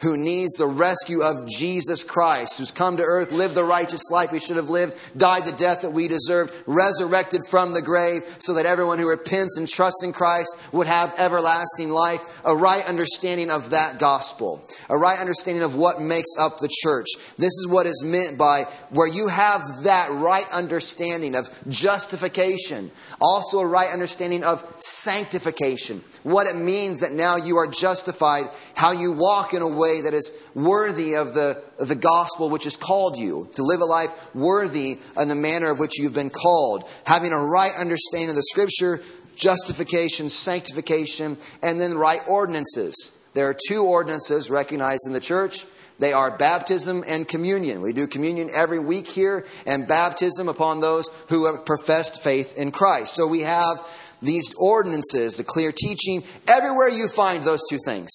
who 0.00 0.16
needs 0.16 0.54
the 0.54 0.66
rescue 0.66 1.22
of 1.22 1.48
Jesus 1.48 2.04
Christ, 2.04 2.58
who's 2.58 2.70
come 2.70 2.96
to 2.98 3.02
earth, 3.02 3.32
lived 3.32 3.54
the 3.54 3.64
righteous 3.64 4.02
life 4.10 4.32
we 4.32 4.38
should 4.38 4.56
have 4.56 4.70
lived, 4.70 4.96
died 5.18 5.46
the 5.46 5.52
death 5.52 5.82
that 5.82 5.90
we 5.90 6.08
deserved, 6.08 6.54
resurrected 6.66 7.40
from 7.48 7.74
the 7.74 7.82
grave, 7.82 8.22
so 8.38 8.54
that 8.54 8.66
everyone 8.66 8.98
who 8.98 9.08
repents 9.08 9.56
and 9.58 9.68
trusts 9.68 10.04
in 10.04 10.12
Christ 10.12 10.56
would 10.72 10.86
have 10.86 11.14
everlasting 11.18 11.90
life. 11.90 12.40
A 12.44 12.54
right 12.54 12.86
understanding 12.88 13.50
of 13.50 13.70
that 13.70 13.98
gospel, 13.98 14.66
a 14.88 14.96
right 14.96 15.18
understanding 15.18 15.64
of 15.64 15.74
what 15.74 16.00
makes 16.00 16.30
up 16.38 16.58
the 16.58 16.70
church. 16.82 17.08
This 17.36 17.52
is 17.58 17.66
what 17.68 17.86
is 17.86 18.02
meant 18.04 18.38
by 18.38 18.64
where 18.90 19.08
you 19.08 19.28
have 19.28 19.62
that 19.82 20.10
right 20.12 20.46
understanding 20.52 21.34
of 21.34 21.48
justification, 21.68 22.90
also 23.20 23.58
a 23.58 23.66
right 23.66 23.90
understanding 23.90 24.44
of 24.44 24.64
sanctification, 24.80 26.02
what 26.22 26.46
it 26.46 26.56
means 26.56 27.00
that 27.00 27.12
now 27.12 27.36
you 27.36 27.56
are 27.56 27.66
justified, 27.66 28.46
how 28.74 28.92
you 28.92 29.12
walk 29.12 29.54
in 29.54 29.62
a 29.62 29.68
way 29.68 30.02
that 30.02 30.14
is 30.14 30.32
worthy 30.54 31.14
of 31.14 31.34
the, 31.34 31.62
of 31.78 31.88
the 31.88 31.96
gospel 31.96 32.50
which 32.50 32.64
has 32.64 32.76
called 32.76 33.16
you, 33.16 33.48
to 33.54 33.62
live 33.62 33.80
a 33.80 33.84
life 33.84 34.34
worthy 34.34 34.98
in 35.16 35.28
the 35.28 35.34
manner 35.34 35.70
of 35.70 35.78
which 35.78 35.98
you've 35.98 36.14
been 36.14 36.30
called, 36.30 36.88
having 37.04 37.32
a 37.32 37.40
right 37.40 37.72
understanding 37.76 38.30
of 38.30 38.36
the 38.36 38.42
scripture, 38.42 39.02
justification, 39.36 40.28
sanctification, 40.28 41.36
and 41.62 41.80
then 41.80 41.94
right 41.94 42.20
ordinances. 42.28 43.18
There 43.34 43.48
are 43.48 43.56
two 43.68 43.84
ordinances 43.84 44.50
recognized 44.50 45.06
in 45.06 45.12
the 45.12 45.20
church. 45.20 45.64
They 46.00 46.12
are 46.12 46.36
baptism 46.36 47.02
and 47.06 47.26
communion. 47.26 47.82
We 47.82 47.92
do 47.92 48.06
communion 48.06 48.50
every 48.54 48.78
week 48.78 49.08
here, 49.08 49.44
and 49.66 49.88
baptism 49.88 50.48
upon 50.48 50.80
those 50.80 51.08
who 51.28 51.46
have 51.46 51.66
professed 51.66 52.22
faith 52.22 52.56
in 52.56 52.70
Christ. 52.70 53.14
So 53.14 53.26
we 53.26 53.42
have 53.42 53.84
these 54.22 54.52
ordinances, 54.58 55.36
the 55.36 55.44
clear 55.44 55.72
teaching. 55.72 56.24
Everywhere 56.46 56.88
you 56.88 57.08
find 57.08 57.44
those 57.44 57.60
two 57.68 57.78
things, 57.84 58.10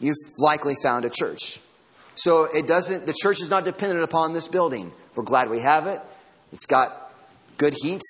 you've 0.00 0.16
likely 0.38 0.74
found 0.82 1.04
a 1.04 1.10
church. 1.10 1.60
So 2.14 2.48
it 2.52 2.66
doesn't, 2.66 3.06
the 3.06 3.14
church 3.14 3.40
is 3.40 3.50
not 3.50 3.64
dependent 3.64 4.02
upon 4.02 4.32
this 4.32 4.48
building. 4.48 4.92
We're 5.14 5.24
glad 5.24 5.50
we 5.50 5.60
have 5.60 5.86
it. 5.86 6.00
It's 6.52 6.66
got 6.66 7.12
good 7.58 7.74
heat. 7.82 8.02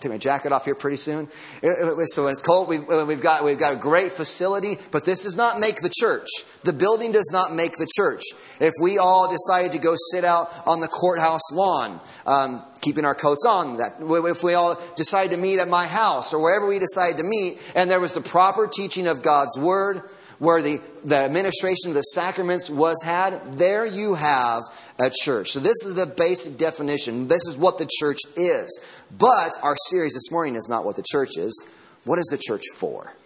Take 0.00 0.12
my 0.12 0.18
jacket 0.18 0.52
off 0.52 0.64
here 0.64 0.76
pretty 0.76 0.96
soon. 0.96 1.28
So 1.60 2.24
when 2.24 2.32
it's 2.32 2.42
cold, 2.42 2.68
we've, 2.68 2.86
we've, 2.86 3.20
got, 3.20 3.44
we've 3.44 3.58
got 3.58 3.72
a 3.72 3.76
great 3.76 4.12
facility, 4.12 4.76
but 4.92 5.04
this 5.04 5.24
does 5.24 5.36
not 5.36 5.58
make 5.58 5.76
the 5.76 5.90
church. 5.92 6.28
The 6.62 6.72
building 6.72 7.10
does 7.10 7.30
not 7.32 7.52
make 7.52 7.72
the 7.72 7.88
church. 7.96 8.22
If 8.60 8.74
we 8.80 8.98
all 8.98 9.28
decided 9.30 9.72
to 9.72 9.78
go 9.78 9.94
sit 10.12 10.24
out 10.24 10.50
on 10.66 10.80
the 10.80 10.88
courthouse 10.88 11.52
lawn, 11.52 12.00
um, 12.26 12.64
keeping 12.80 13.04
our 13.04 13.14
coats 13.14 13.44
on, 13.44 13.78
that 13.78 13.96
if 14.00 14.44
we 14.44 14.54
all 14.54 14.80
decided 14.96 15.32
to 15.32 15.36
meet 15.36 15.58
at 15.58 15.68
my 15.68 15.86
house 15.86 16.32
or 16.32 16.40
wherever 16.40 16.68
we 16.68 16.78
decide 16.78 17.16
to 17.16 17.24
meet, 17.24 17.60
and 17.74 17.90
there 17.90 18.00
was 18.00 18.14
the 18.14 18.20
proper 18.20 18.68
teaching 18.68 19.08
of 19.08 19.22
God's 19.22 19.58
word, 19.58 20.02
where 20.38 20.62
the, 20.62 20.80
the 21.04 21.20
administration 21.20 21.88
of 21.88 21.94
the 21.94 22.02
sacraments 22.02 22.70
was 22.70 23.02
had, 23.04 23.40
there 23.54 23.84
you 23.86 24.14
have 24.14 24.62
a 24.98 25.10
church. 25.10 25.50
So, 25.50 25.60
this 25.60 25.84
is 25.84 25.94
the 25.94 26.06
basic 26.06 26.58
definition. 26.58 27.28
This 27.28 27.46
is 27.46 27.56
what 27.56 27.78
the 27.78 27.88
church 27.98 28.20
is. 28.36 28.80
But 29.16 29.56
our 29.62 29.76
series 29.88 30.14
this 30.14 30.30
morning 30.30 30.54
is 30.54 30.68
not 30.68 30.84
what 30.84 30.96
the 30.96 31.04
church 31.08 31.36
is. 31.36 31.64
What 32.04 32.18
is 32.18 32.26
the 32.26 32.38
church 32.38 32.62
for? 32.74 33.16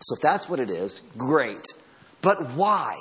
So, 0.00 0.16
if 0.16 0.22
that's 0.22 0.48
what 0.48 0.60
it 0.60 0.70
is, 0.70 1.00
great. 1.16 1.64
But 2.20 2.50
why? 2.52 2.96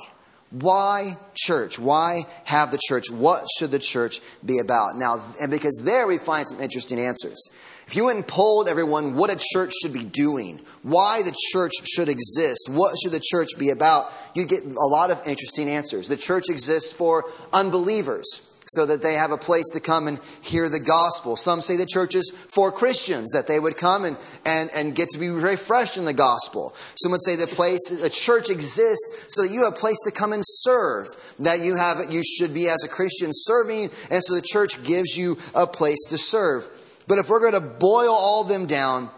Why 0.59 1.17
church? 1.33 1.77
Why 1.77 2.23
have 2.45 2.71
the 2.71 2.79
church? 2.87 3.11
What 3.11 3.45
should 3.57 3.71
the 3.71 3.79
church 3.79 4.21
be 4.45 4.59
about? 4.59 4.97
Now, 4.97 5.19
and 5.41 5.51
because 5.51 5.81
there 5.83 6.07
we 6.07 6.17
find 6.17 6.47
some 6.47 6.61
interesting 6.61 6.97
answers. 6.97 7.49
If 7.87 7.95
you 7.97 8.05
went 8.05 8.17
and 8.17 8.27
polled 8.27 8.69
everyone 8.69 9.15
what 9.15 9.29
a 9.29 9.37
church 9.37 9.73
should 9.81 9.91
be 9.91 10.05
doing, 10.05 10.61
why 10.81 11.23
the 11.23 11.35
church 11.51 11.73
should 11.83 12.07
exist, 12.07 12.69
what 12.69 12.95
should 12.97 13.11
the 13.11 13.19
church 13.19 13.49
be 13.59 13.69
about, 13.69 14.13
you'd 14.33 14.47
get 14.47 14.63
a 14.63 14.87
lot 14.87 15.11
of 15.11 15.21
interesting 15.27 15.67
answers. 15.69 16.07
The 16.07 16.15
church 16.15 16.45
exists 16.49 16.93
for 16.93 17.25
unbelievers 17.51 18.54
so 18.67 18.85
that 18.85 19.01
they 19.01 19.13
have 19.13 19.31
a 19.31 19.37
place 19.37 19.69
to 19.73 19.79
come 19.79 20.07
and 20.07 20.19
hear 20.41 20.69
the 20.69 20.79
gospel. 20.79 21.35
Some 21.35 21.61
say 21.61 21.77
the 21.77 21.85
church 21.85 22.15
is 22.15 22.31
for 22.31 22.71
Christians, 22.71 23.31
that 23.31 23.47
they 23.47 23.59
would 23.59 23.77
come 23.77 24.05
and, 24.05 24.17
and, 24.45 24.69
and 24.73 24.95
get 24.95 25.09
to 25.09 25.19
be 25.19 25.55
fresh 25.55 25.97
in 25.97 26.05
the 26.05 26.13
gospel. 26.13 26.75
Some 26.95 27.11
would 27.11 27.23
say 27.23 27.35
the 27.35 27.47
place, 27.47 27.91
a 27.91 28.09
church 28.09 28.49
exists 28.49 29.27
so 29.29 29.43
that 29.43 29.51
you 29.51 29.63
have 29.63 29.73
a 29.73 29.75
place 29.75 30.01
to 30.05 30.11
come 30.11 30.33
and 30.33 30.43
serve, 30.45 31.07
that 31.39 31.61
you 31.61 31.75
have, 31.75 32.11
you 32.11 32.23
should 32.23 32.53
be 32.53 32.67
as 32.67 32.83
a 32.83 32.87
Christian 32.87 33.29
serving, 33.31 33.91
and 34.09 34.23
so 34.23 34.35
the 34.35 34.41
church 34.41 34.83
gives 34.83 35.17
you 35.17 35.37
a 35.53 35.67
place 35.67 36.03
to 36.09 36.17
serve. 36.17 36.69
But 37.07 37.19
if 37.19 37.29
we're 37.29 37.39
going 37.39 37.53
to 37.53 37.77
boil 37.79 38.11
all 38.11 38.43
them 38.43 38.65
down 38.65 39.09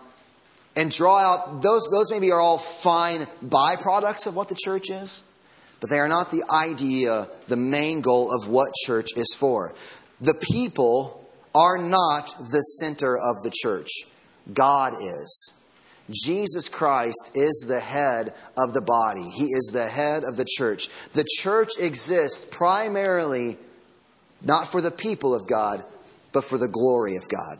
and 0.75 0.91
draw 0.91 1.17
out, 1.17 1.61
those, 1.61 1.87
those 1.89 2.11
maybe 2.11 2.31
are 2.31 2.39
all 2.39 2.57
fine 2.57 3.27
byproducts 3.43 4.27
of 4.27 4.35
what 4.35 4.49
the 4.49 4.55
church 4.55 4.89
is, 4.89 5.23
but 5.79 5.89
they 5.89 5.99
are 5.99 6.07
not 6.07 6.31
the 6.31 6.43
idea, 6.49 7.27
the 7.47 7.55
main 7.55 8.01
goal 8.01 8.33
of 8.33 8.47
what 8.47 8.73
church 8.85 9.09
is 9.15 9.35
for. 9.37 9.75
The 10.19 10.33
people 10.33 11.25
are 11.53 11.77
not 11.77 12.37
the 12.51 12.61
center 12.79 13.15
of 13.17 13.35
the 13.43 13.51
church, 13.53 13.89
God 14.53 14.93
is. 15.01 15.53
Jesus 16.09 16.69
Christ 16.69 17.31
is 17.35 17.65
the 17.67 17.79
head 17.79 18.33
of 18.57 18.73
the 18.73 18.81
body. 18.81 19.29
He 19.29 19.45
is 19.45 19.71
the 19.73 19.87
head 19.87 20.23
of 20.23 20.37
the 20.37 20.47
church. 20.47 20.87
The 21.13 21.27
church 21.37 21.71
exists 21.79 22.45
primarily 22.45 23.57
not 24.41 24.67
for 24.67 24.81
the 24.81 24.91
people 24.91 25.35
of 25.35 25.47
God, 25.47 25.83
but 26.31 26.45
for 26.45 26.57
the 26.57 26.69
glory 26.69 27.17
of 27.17 27.27
God. 27.27 27.59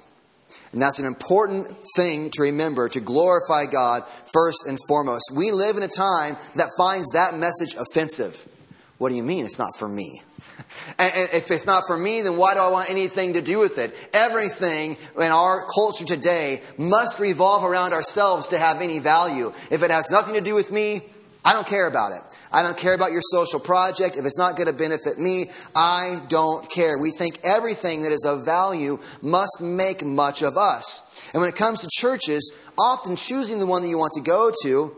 And 0.72 0.82
that's 0.82 1.00
an 1.00 1.06
important 1.06 1.76
thing 1.96 2.30
to 2.32 2.44
remember 2.44 2.90
to 2.90 3.00
glorify 3.00 3.66
God 3.66 4.04
first 4.34 4.68
and 4.68 4.78
foremost. 4.88 5.32
We 5.34 5.52
live 5.52 5.78
in 5.78 5.84
a 5.84 5.88
time 5.88 6.38
that 6.56 6.70
finds 6.78 7.08
that 7.14 7.36
message 7.36 7.76
offensive. 7.76 8.48
What 8.98 9.10
do 9.10 9.16
you 9.16 9.24
mean 9.24 9.46
it's 9.46 9.60
not 9.60 9.76
for 9.78 9.88
me? 9.88 10.22
And 11.00 11.12
if 11.34 11.52
it's 11.52 11.68
not 11.68 11.84
for 11.88 11.98
me, 11.98 12.24
then 12.24 12.36
why 12.36 12.56
do 12.56 12.60
I 12.60 12.70
want 12.70 12.90
anything 12.90 13.34
to 13.34 13.42
do 13.42 13.60
with 13.60 13.78
it? 13.78 13.96
Everything 14.12 14.98
in 15.16 15.32
our 15.32 15.66
culture 15.74 16.04
today 16.04 16.62
must 16.78 17.20
revolve 17.20 17.64
around 17.64 17.94
ourselves 17.94 18.48
to 18.48 18.58
have 18.58 18.82
any 18.82 19.00
value. 19.00 19.54
If 19.72 19.84
it 19.84 19.92
has 19.92 20.10
nothing 20.10 20.34
to 20.34 20.42
do 20.42 20.56
with 20.56 20.72
me, 20.72 21.02
I 21.48 21.54
don't 21.54 21.66
care 21.66 21.88
about 21.88 22.12
it. 22.12 22.20
I 22.52 22.62
don't 22.62 22.76
care 22.76 22.94
about 22.94 23.14
your 23.14 23.22
social 23.24 23.62
project. 23.62 24.18
If 24.18 24.26
it's 24.26 24.38
not 24.38 24.58
going 24.58 24.68
to 24.68 24.74
benefit 24.74 25.18
me, 25.18 25.46
I 25.74 26.20
don't 26.28 26.70
care. 26.70 26.98
We 26.98 27.10
think 27.10 27.40
everything 27.42 28.02
that 28.02 28.12
is 28.12 28.26
of 28.28 28.44
value 28.44 29.00
must 29.22 29.62
make 29.62 30.04
much 30.04 30.42
of 30.42 30.58
us. 30.58 31.32
And 31.34 31.40
when 31.40 31.48
it 31.48 31.56
comes 31.56 31.80
to 31.80 31.88
churches, 31.90 32.52
often 32.78 33.16
choosing 33.16 33.60
the 33.60 33.66
one 33.66 33.82
that 33.82 33.88
you 33.88 33.98
want 33.98 34.12
to 34.18 34.22
go 34.22 34.52
to, 34.64 34.94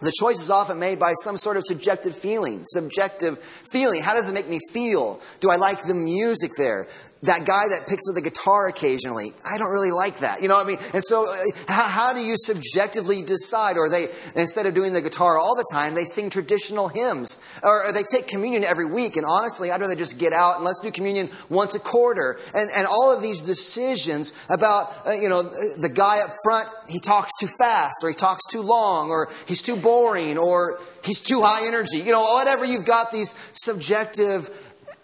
the 0.00 0.12
choice 0.16 0.40
is 0.40 0.48
often 0.48 0.78
made 0.78 1.00
by 1.00 1.12
some 1.24 1.36
sort 1.36 1.56
of 1.56 1.64
subjective 1.66 2.16
feeling. 2.16 2.60
Subjective 2.66 3.40
feeling. 3.40 4.00
How 4.00 4.14
does 4.14 4.30
it 4.30 4.34
make 4.34 4.48
me 4.48 4.60
feel? 4.70 5.20
Do 5.40 5.50
I 5.50 5.56
like 5.56 5.82
the 5.82 5.94
music 5.94 6.52
there? 6.56 6.86
That 7.22 7.44
guy 7.44 7.68
that 7.68 7.86
picks 7.86 8.08
up 8.08 8.14
the 8.14 8.22
guitar 8.22 8.68
occasionally. 8.68 9.34
I 9.44 9.58
don't 9.58 9.70
really 9.70 9.90
like 9.90 10.20
that. 10.20 10.40
You 10.40 10.48
know 10.48 10.54
what 10.54 10.64
I 10.64 10.68
mean? 10.68 10.78
And 10.94 11.04
so, 11.04 11.30
uh, 11.30 11.36
how, 11.68 11.88
how, 11.88 12.12
do 12.14 12.20
you 12.20 12.34
subjectively 12.36 13.22
decide? 13.22 13.76
Or 13.76 13.90
they, 13.90 14.06
instead 14.36 14.64
of 14.64 14.72
doing 14.72 14.94
the 14.94 15.02
guitar 15.02 15.38
all 15.38 15.54
the 15.54 15.68
time, 15.70 15.94
they 15.94 16.04
sing 16.04 16.30
traditional 16.30 16.88
hymns. 16.88 17.38
Or, 17.62 17.88
or 17.88 17.92
they 17.92 18.04
take 18.04 18.26
communion 18.26 18.64
every 18.64 18.86
week. 18.86 19.16
And 19.16 19.26
honestly, 19.26 19.70
I'd 19.70 19.82
rather 19.82 19.94
just 19.94 20.18
get 20.18 20.32
out 20.32 20.56
and 20.56 20.64
let's 20.64 20.80
do 20.80 20.90
communion 20.90 21.28
once 21.50 21.74
a 21.74 21.78
quarter. 21.78 22.38
And, 22.54 22.70
and 22.74 22.86
all 22.86 23.14
of 23.14 23.20
these 23.20 23.42
decisions 23.42 24.32
about, 24.48 25.06
uh, 25.06 25.12
you 25.12 25.28
know, 25.28 25.42
the 25.42 25.90
guy 25.92 26.20
up 26.20 26.30
front, 26.42 26.68
he 26.88 27.00
talks 27.00 27.32
too 27.38 27.48
fast, 27.58 28.02
or 28.02 28.08
he 28.08 28.14
talks 28.14 28.46
too 28.50 28.62
long, 28.62 29.10
or 29.10 29.28
he's 29.46 29.60
too 29.60 29.76
boring, 29.76 30.38
or 30.38 30.78
he's 31.04 31.20
too 31.20 31.42
high 31.42 31.66
energy. 31.68 31.98
You 31.98 32.12
know, 32.12 32.22
whatever 32.22 32.64
you've 32.64 32.86
got 32.86 33.12
these 33.12 33.36
subjective, 33.52 34.48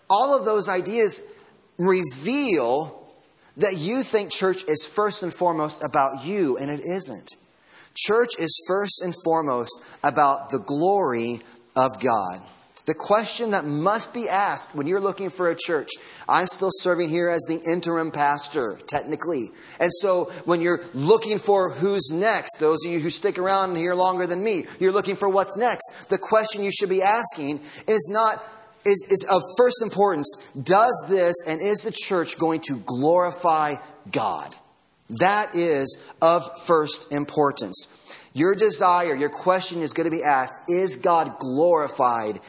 all 0.08 0.34
of 0.34 0.46
those 0.46 0.70
ideas 0.70 1.20
reveal 1.78 3.12
that 3.56 3.76
you 3.78 4.02
think 4.02 4.30
church 4.30 4.64
is 4.68 4.86
first 4.86 5.22
and 5.22 5.32
foremost 5.32 5.82
about 5.84 6.24
you, 6.24 6.56
and 6.58 6.70
it 6.70 6.80
isn't. 6.80 7.36
Church 7.94 8.38
is 8.38 8.64
first 8.68 9.00
and 9.02 9.14
foremost 9.24 9.82
about 10.04 10.50
the 10.50 10.58
glory 10.58 11.40
of 11.74 11.98
God. 12.00 12.40
The 12.84 12.94
question 12.94 13.50
that 13.50 13.64
must 13.64 14.14
be 14.14 14.28
asked 14.28 14.72
when 14.72 14.86
you're 14.86 15.00
looking 15.00 15.28
for 15.28 15.50
a 15.50 15.56
church, 15.56 15.90
I'm 16.28 16.46
still 16.46 16.70
serving 16.70 17.08
here 17.08 17.28
as 17.28 17.44
the 17.48 17.60
interim 17.68 18.12
pastor, 18.12 18.78
technically. 18.86 19.50
And 19.80 19.90
so 19.90 20.26
when 20.44 20.60
you're 20.60 20.80
looking 20.94 21.38
for 21.38 21.70
who's 21.70 22.12
next, 22.14 22.58
those 22.60 22.86
of 22.86 22.92
you 22.92 23.00
who 23.00 23.10
stick 23.10 23.38
around 23.38 23.76
here 23.76 23.94
longer 23.94 24.26
than 24.26 24.44
me, 24.44 24.66
you're 24.78 24.92
looking 24.92 25.16
for 25.16 25.28
what's 25.28 25.56
next. 25.56 26.08
The 26.10 26.18
question 26.18 26.62
you 26.62 26.70
should 26.70 26.88
be 26.88 27.02
asking 27.02 27.60
is 27.88 28.08
not, 28.12 28.40
is, 28.86 29.06
is 29.10 29.26
of 29.30 29.42
first 29.56 29.82
importance. 29.82 30.36
Does 30.60 31.06
this 31.08 31.34
and 31.46 31.60
is 31.60 31.78
the 31.78 31.92
church 31.92 32.38
going 32.38 32.60
to 32.62 32.78
glorify 32.86 33.74
God? 34.10 34.54
That 35.20 35.54
is 35.54 36.02
of 36.22 36.44
first 36.64 37.12
importance. 37.12 37.88
Your 38.32 38.54
desire, 38.54 39.14
your 39.14 39.30
question 39.30 39.80
is 39.80 39.92
going 39.92 40.04
to 40.04 40.16
be 40.16 40.22
asked 40.22 40.54
Is 40.68 40.96
God 40.96 41.38
glorified 41.38 42.40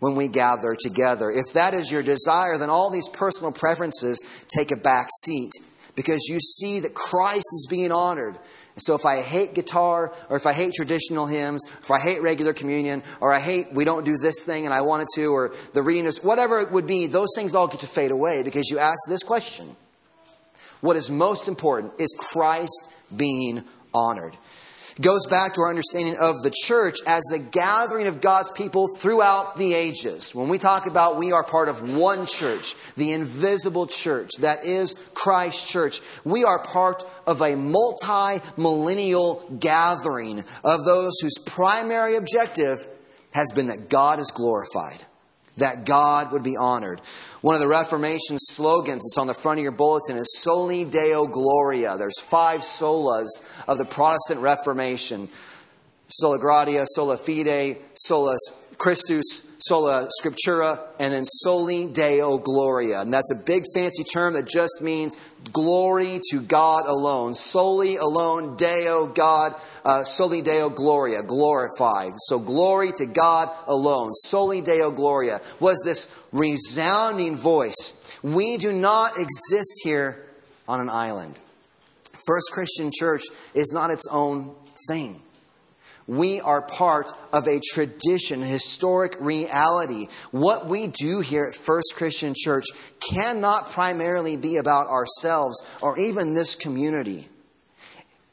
when 0.00 0.16
we 0.16 0.28
gather 0.28 0.76
together? 0.78 1.30
If 1.30 1.54
that 1.54 1.72
is 1.72 1.90
your 1.90 2.02
desire, 2.02 2.58
then 2.58 2.70
all 2.70 2.90
these 2.90 3.08
personal 3.08 3.52
preferences 3.52 4.20
take 4.48 4.70
a 4.70 4.76
back 4.76 5.08
seat 5.22 5.52
because 5.94 6.26
you 6.28 6.40
see 6.40 6.80
that 6.80 6.94
Christ 6.94 7.48
is 7.52 7.66
being 7.70 7.92
honored. 7.92 8.36
So 8.76 8.96
if 8.96 9.06
I 9.06 9.22
hate 9.22 9.54
guitar, 9.54 10.12
or 10.28 10.36
if 10.36 10.46
I 10.46 10.52
hate 10.52 10.74
traditional 10.74 11.26
hymns, 11.26 11.64
if 11.80 11.90
I 11.90 12.00
hate 12.00 12.22
regular 12.22 12.52
communion, 12.52 13.04
or 13.20 13.32
I 13.32 13.38
hate 13.38 13.72
we 13.72 13.84
don't 13.84 14.04
do 14.04 14.16
this 14.16 14.44
thing 14.44 14.64
and 14.64 14.74
I 14.74 14.80
wanted 14.80 15.06
to, 15.14 15.26
or 15.26 15.54
the 15.72 15.82
reading 15.82 16.06
is 16.06 16.22
whatever 16.24 16.58
it 16.60 16.72
would 16.72 16.86
be, 16.86 17.06
those 17.06 17.28
things 17.36 17.54
all 17.54 17.68
get 17.68 17.80
to 17.80 17.86
fade 17.86 18.10
away 18.10 18.42
because 18.42 18.70
you 18.70 18.78
ask 18.78 18.98
this 19.08 19.22
question. 19.22 19.76
What 20.80 20.96
is 20.96 21.10
most 21.10 21.46
important 21.46 21.92
is 21.98 22.14
Christ 22.18 22.92
being 23.16 23.62
honored 23.94 24.36
goes 25.00 25.26
back 25.26 25.54
to 25.54 25.60
our 25.62 25.70
understanding 25.70 26.16
of 26.20 26.42
the 26.42 26.52
church 26.64 26.96
as 27.06 27.22
the 27.24 27.38
gathering 27.38 28.06
of 28.06 28.20
God's 28.20 28.50
people 28.52 28.88
throughout 28.98 29.56
the 29.56 29.74
ages. 29.74 30.34
When 30.34 30.48
we 30.48 30.58
talk 30.58 30.86
about 30.86 31.16
we 31.16 31.32
are 31.32 31.44
part 31.44 31.68
of 31.68 31.96
one 31.96 32.26
church, 32.26 32.74
the 32.94 33.12
invisible 33.12 33.86
church 33.86 34.30
that 34.40 34.64
is 34.64 34.94
Christ 35.14 35.68
church, 35.68 36.00
we 36.24 36.44
are 36.44 36.62
part 36.62 37.04
of 37.26 37.40
a 37.40 37.56
multi 37.56 38.44
millennial 38.56 39.46
gathering 39.58 40.44
of 40.62 40.84
those 40.84 41.18
whose 41.20 41.38
primary 41.44 42.16
objective 42.16 42.86
has 43.32 43.50
been 43.52 43.66
that 43.66 43.88
God 43.88 44.20
is 44.20 44.30
glorified, 44.30 45.04
that 45.56 45.86
God 45.86 46.32
would 46.32 46.42
be 46.42 46.56
honored. 46.58 47.00
One 47.40 47.54
of 47.54 47.60
the 47.60 47.68
Reformation 47.68 48.38
slogans 48.38 49.02
that's 49.04 49.18
on 49.18 49.26
the 49.26 49.34
front 49.34 49.58
of 49.58 49.62
your 49.62 49.72
bulletin 49.72 50.16
is 50.16 50.40
Soli 50.40 50.84
Deo 50.84 51.26
Gloria. 51.26 51.96
There's 51.96 52.20
five 52.20 52.60
solas 52.60 53.28
of 53.68 53.78
the 53.78 53.84
Protestant 53.84 54.40
Reformation 54.40 55.28
sola 56.08 56.38
gratia, 56.38 56.84
sola 56.86 57.16
fide, 57.16 57.78
sola 57.94 58.36
Christus, 58.78 59.43
sola 59.58 60.08
scriptura, 60.20 60.80
and 60.98 61.12
then 61.12 61.24
soli 61.24 61.86
deo 61.86 62.38
gloria. 62.38 63.00
And 63.00 63.12
that's 63.12 63.32
a 63.32 63.36
big 63.36 63.64
fancy 63.74 64.04
term 64.04 64.34
that 64.34 64.48
just 64.48 64.80
means 64.82 65.16
glory 65.52 66.20
to 66.30 66.40
God 66.40 66.86
alone. 66.86 67.34
Soli 67.34 67.96
alone, 67.96 68.56
deo, 68.56 69.06
God, 69.06 69.54
uh, 69.84 70.04
soli 70.04 70.42
deo 70.42 70.70
gloria, 70.70 71.22
glorified. 71.22 72.12
So 72.16 72.38
glory 72.38 72.92
to 72.96 73.06
God 73.06 73.50
alone. 73.66 74.12
Soli 74.12 74.60
deo 74.60 74.90
gloria 74.90 75.40
was 75.60 75.82
this 75.84 76.14
resounding 76.32 77.36
voice. 77.36 78.18
We 78.22 78.56
do 78.56 78.72
not 78.72 79.18
exist 79.18 79.82
here 79.84 80.24
on 80.66 80.80
an 80.80 80.88
island. 80.88 81.34
First 82.26 82.50
Christian 82.52 82.90
Church 82.92 83.22
is 83.54 83.72
not 83.74 83.90
its 83.90 84.08
own 84.10 84.54
thing. 84.88 85.20
We 86.06 86.40
are 86.40 86.60
part 86.60 87.10
of 87.32 87.46
a 87.46 87.60
tradition, 87.60 88.42
historic 88.42 89.16
reality. 89.20 90.08
What 90.32 90.66
we 90.66 90.88
do 90.88 91.20
here 91.20 91.46
at 91.46 91.54
First 91.54 91.94
Christian 91.96 92.34
Church 92.36 92.66
cannot 93.00 93.70
primarily 93.70 94.36
be 94.36 94.56
about 94.56 94.88
ourselves 94.88 95.64
or 95.80 95.98
even 95.98 96.34
this 96.34 96.54
community. 96.54 97.28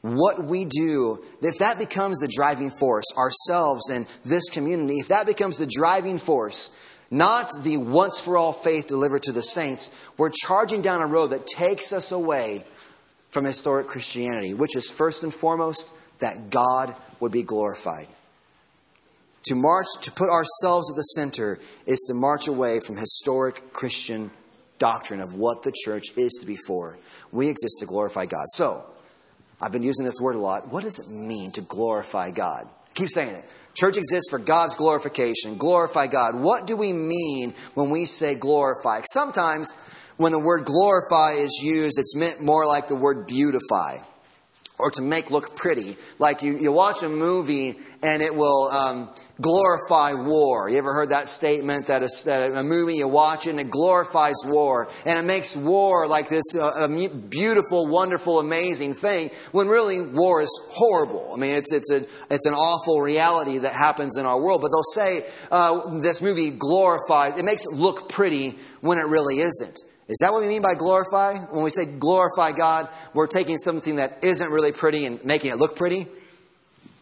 What 0.02 0.44
we 0.44 0.66
do, 0.66 1.24
if 1.40 1.58
that 1.58 1.78
becomes 1.78 2.18
the 2.18 2.28
driving 2.28 2.70
force, 2.70 3.06
ourselves 3.16 3.88
and 3.88 4.06
this 4.24 4.50
community, 4.50 4.98
if 4.98 5.08
that 5.08 5.26
becomes 5.26 5.58
the 5.58 5.66
driving 5.66 6.18
force, 6.18 6.76
not 7.10 7.50
the 7.62 7.76
once 7.76 8.18
for 8.18 8.36
all 8.36 8.52
faith 8.52 8.88
delivered 8.88 9.22
to 9.24 9.32
the 9.32 9.42
saints, 9.42 9.96
we're 10.18 10.30
charging 10.30 10.82
down 10.82 11.00
a 11.00 11.06
road 11.06 11.28
that 11.28 11.46
takes 11.46 11.92
us 11.92 12.10
away 12.10 12.64
from 13.30 13.44
historic 13.44 13.86
Christianity, 13.86 14.54
which 14.54 14.76
is 14.76 14.90
first 14.90 15.22
and 15.22 15.32
foremost 15.32 15.90
that 16.18 16.50
God 16.50 16.94
would 17.22 17.32
be 17.32 17.44
glorified. 17.44 18.08
To 19.44 19.54
march, 19.54 19.86
to 20.02 20.10
put 20.10 20.28
ourselves 20.28 20.90
at 20.90 20.96
the 20.96 21.02
center, 21.02 21.60
is 21.86 22.04
to 22.08 22.14
march 22.14 22.48
away 22.48 22.80
from 22.80 22.96
historic 22.96 23.72
Christian 23.72 24.32
doctrine 24.80 25.20
of 25.20 25.34
what 25.34 25.62
the 25.62 25.72
church 25.84 26.06
is 26.16 26.32
to 26.40 26.46
be 26.46 26.56
for. 26.66 26.98
We 27.30 27.48
exist 27.48 27.76
to 27.78 27.86
glorify 27.86 28.26
God. 28.26 28.46
So, 28.48 28.84
I've 29.60 29.70
been 29.70 29.84
using 29.84 30.04
this 30.04 30.20
word 30.20 30.34
a 30.34 30.40
lot. 30.40 30.68
What 30.72 30.82
does 30.82 30.98
it 30.98 31.08
mean 31.08 31.52
to 31.52 31.60
glorify 31.60 32.32
God? 32.32 32.68
keep 32.94 33.08
saying 33.08 33.36
it. 33.36 33.44
Church 33.74 33.96
exists 33.96 34.28
for 34.28 34.38
God's 34.38 34.74
glorification. 34.74 35.56
Glorify 35.56 36.08
God. 36.08 36.34
What 36.34 36.66
do 36.66 36.76
we 36.76 36.92
mean 36.92 37.54
when 37.74 37.88
we 37.88 38.04
say 38.04 38.34
glorify? 38.34 39.00
Sometimes 39.10 39.72
when 40.18 40.32
the 40.32 40.38
word 40.38 40.66
glorify 40.66 41.32
is 41.32 41.60
used, 41.62 41.98
it's 41.98 42.14
meant 42.14 42.42
more 42.42 42.66
like 42.66 42.88
the 42.88 42.96
word 42.96 43.26
beautify 43.26 43.98
or 44.82 44.90
to 44.90 45.02
make 45.02 45.30
look 45.30 45.54
pretty. 45.56 45.96
Like 46.18 46.42
you, 46.42 46.58
you 46.58 46.72
watch 46.72 47.02
a 47.02 47.08
movie 47.08 47.76
and 48.02 48.20
it 48.20 48.34
will 48.34 48.68
um, 48.68 49.08
glorify 49.40 50.12
war. 50.12 50.68
You 50.68 50.78
ever 50.78 50.92
heard 50.92 51.10
that 51.10 51.28
statement 51.28 51.86
that 51.86 52.02
a, 52.02 52.08
that 52.26 52.52
a 52.52 52.64
movie 52.64 52.96
you 52.96 53.06
watch 53.06 53.46
and 53.46 53.60
it 53.60 53.70
glorifies 53.70 54.34
war 54.44 54.88
and 55.06 55.18
it 55.18 55.22
makes 55.22 55.56
war 55.56 56.08
like 56.08 56.28
this 56.28 56.56
uh, 56.60 56.88
beautiful, 57.28 57.86
wonderful, 57.86 58.40
amazing 58.40 58.94
thing 58.94 59.30
when 59.52 59.68
really 59.68 60.02
war 60.12 60.42
is 60.42 60.50
horrible. 60.72 61.30
I 61.32 61.36
mean, 61.36 61.54
it's, 61.54 61.72
it's, 61.72 61.90
a, 61.90 62.04
it's 62.28 62.46
an 62.46 62.54
awful 62.54 63.00
reality 63.00 63.58
that 63.58 63.74
happens 63.74 64.16
in 64.16 64.26
our 64.26 64.40
world. 64.40 64.62
But 64.62 64.70
they'll 64.72 64.82
say 64.82 65.24
uh, 65.52 65.98
this 66.00 66.20
movie 66.20 66.50
glorifies, 66.50 67.38
it 67.38 67.44
makes 67.44 67.66
it 67.66 67.72
look 67.72 68.08
pretty 68.08 68.58
when 68.80 68.98
it 68.98 69.06
really 69.06 69.38
isn't. 69.38 69.78
Is 70.08 70.18
that 70.20 70.32
what 70.32 70.42
we 70.42 70.48
mean 70.48 70.62
by 70.62 70.74
glorify? 70.74 71.38
When 71.50 71.64
we 71.64 71.70
say 71.70 71.86
glorify 71.86 72.52
God, 72.52 72.88
we're 73.14 73.26
taking 73.26 73.56
something 73.56 73.96
that 73.96 74.18
isn't 74.22 74.50
really 74.50 74.72
pretty 74.72 75.06
and 75.06 75.24
making 75.24 75.52
it 75.52 75.58
look 75.58 75.76
pretty? 75.76 76.06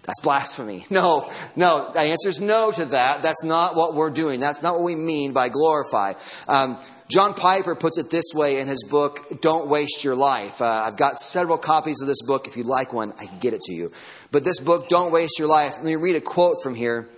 That's 0.02 0.20
blasphemy. 0.20 0.84
No, 0.90 1.30
no. 1.56 1.90
The 1.92 2.00
answer 2.00 2.28
is 2.28 2.40
no 2.40 2.72
to 2.72 2.84
that. 2.86 3.22
That's 3.22 3.44
not 3.44 3.76
what 3.76 3.94
we're 3.94 4.10
doing. 4.10 4.40
That's 4.40 4.62
not 4.62 4.74
what 4.74 4.82
we 4.82 4.96
mean 4.96 5.32
by 5.32 5.48
glorify. 5.48 6.14
Um, 6.48 6.78
John 7.08 7.34
Piper 7.34 7.74
puts 7.74 7.98
it 7.98 8.10
this 8.10 8.26
way 8.34 8.60
in 8.60 8.68
his 8.68 8.84
book, 8.88 9.40
Don't 9.40 9.68
Waste 9.68 10.04
Your 10.04 10.14
Life. 10.14 10.60
Uh, 10.60 10.84
I've 10.86 10.96
got 10.96 11.18
several 11.18 11.58
copies 11.58 12.00
of 12.00 12.08
this 12.08 12.22
book. 12.22 12.46
If 12.46 12.56
you'd 12.56 12.66
like 12.66 12.92
one, 12.92 13.12
I 13.18 13.26
can 13.26 13.38
get 13.38 13.54
it 13.54 13.62
to 13.62 13.72
you. 13.72 13.90
But 14.30 14.44
this 14.44 14.60
book, 14.60 14.88
Don't 14.88 15.12
Waste 15.12 15.38
Your 15.38 15.48
Life, 15.48 15.76
let 15.76 15.84
me 15.84 15.96
read 15.96 16.16
a 16.16 16.20
quote 16.20 16.56
from 16.62 16.74
here. 16.74 17.08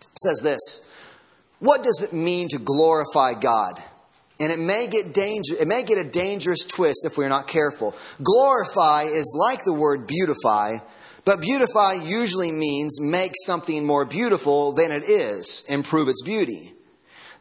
It 0.00 0.18
says 0.18 0.40
this 0.42 0.90
What 1.58 1.84
does 1.84 2.02
it 2.02 2.12
mean 2.12 2.48
to 2.50 2.58
glorify 2.58 3.34
God? 3.34 3.82
And 4.38 4.52
it 4.52 4.58
may 4.58 4.86
get 4.86 5.14
danger, 5.14 5.54
it 5.58 5.66
may 5.66 5.82
get 5.82 5.98
a 5.98 6.08
dangerous 6.08 6.64
twist 6.64 7.06
if 7.06 7.16
we're 7.16 7.28
not 7.30 7.48
careful. 7.48 7.94
Glorify 8.22 9.04
is 9.04 9.34
like 9.38 9.64
the 9.64 9.72
word 9.72 10.06
beautify, 10.06 10.78
but 11.24 11.40
beautify 11.40 11.94
usually 11.94 12.52
means 12.52 13.00
make 13.00 13.32
something 13.44 13.86
more 13.86 14.04
beautiful 14.04 14.72
than 14.74 14.92
it 14.92 15.04
is, 15.04 15.64
improve 15.68 16.08
its 16.08 16.22
beauty. 16.22 16.75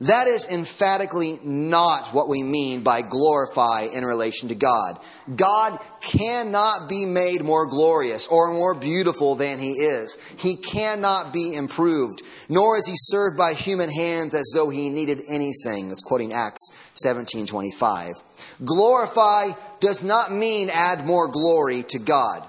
That 0.01 0.27
is 0.27 0.49
emphatically 0.51 1.39
not 1.43 2.13
what 2.13 2.27
we 2.27 2.43
mean 2.43 2.81
by 2.81 3.01
glorify 3.01 3.87
in 3.93 4.03
relation 4.03 4.49
to 4.49 4.55
God. 4.55 4.99
God 5.33 5.79
cannot 6.01 6.89
be 6.89 7.05
made 7.05 7.43
more 7.43 7.65
glorious 7.65 8.27
or 8.27 8.53
more 8.53 8.75
beautiful 8.75 9.35
than 9.35 9.59
he 9.59 9.71
is. 9.71 10.17
He 10.37 10.57
cannot 10.57 11.31
be 11.31 11.55
improved, 11.55 12.21
nor 12.49 12.77
is 12.77 12.85
he 12.85 12.95
served 12.95 13.37
by 13.37 13.53
human 13.53 13.89
hands 13.89 14.33
as 14.33 14.51
though 14.53 14.69
he 14.69 14.89
needed 14.89 15.21
anything. 15.29 15.89
That's 15.89 16.03
quoting 16.03 16.33
Acts 16.33 16.71
17:25. 17.03 18.15
Glorify 18.63 19.51
does 19.79 20.03
not 20.03 20.31
mean 20.31 20.69
add 20.69 21.05
more 21.05 21.27
glory 21.27 21.83
to 21.83 21.99
God. 21.99 22.43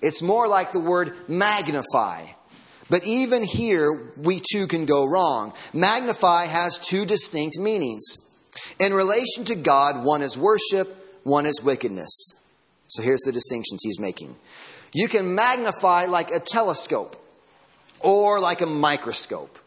It's 0.00 0.22
more 0.22 0.46
like 0.48 0.72
the 0.72 0.80
word 0.80 1.12
magnify. 1.28 2.24
But 2.90 3.04
even 3.04 3.42
here, 3.42 4.12
we 4.16 4.40
too 4.40 4.66
can 4.66 4.86
go 4.86 5.06
wrong. 5.06 5.52
Magnify 5.74 6.46
has 6.46 6.78
two 6.78 7.04
distinct 7.04 7.58
meanings. 7.58 8.18
In 8.80 8.94
relation 8.94 9.44
to 9.46 9.54
God, 9.54 10.04
one 10.04 10.22
is 10.22 10.38
worship, 10.38 10.94
one 11.22 11.46
is 11.46 11.62
wickedness. 11.62 12.42
So 12.88 13.02
here's 13.02 13.20
the 13.20 13.32
distinctions 13.32 13.80
he's 13.82 14.00
making. 14.00 14.34
You 14.94 15.08
can 15.08 15.34
magnify 15.34 16.06
like 16.06 16.30
a 16.30 16.40
telescope 16.40 17.22
or 18.00 18.40
like 18.40 18.62
a 18.62 18.66
microscope. 18.66 19.58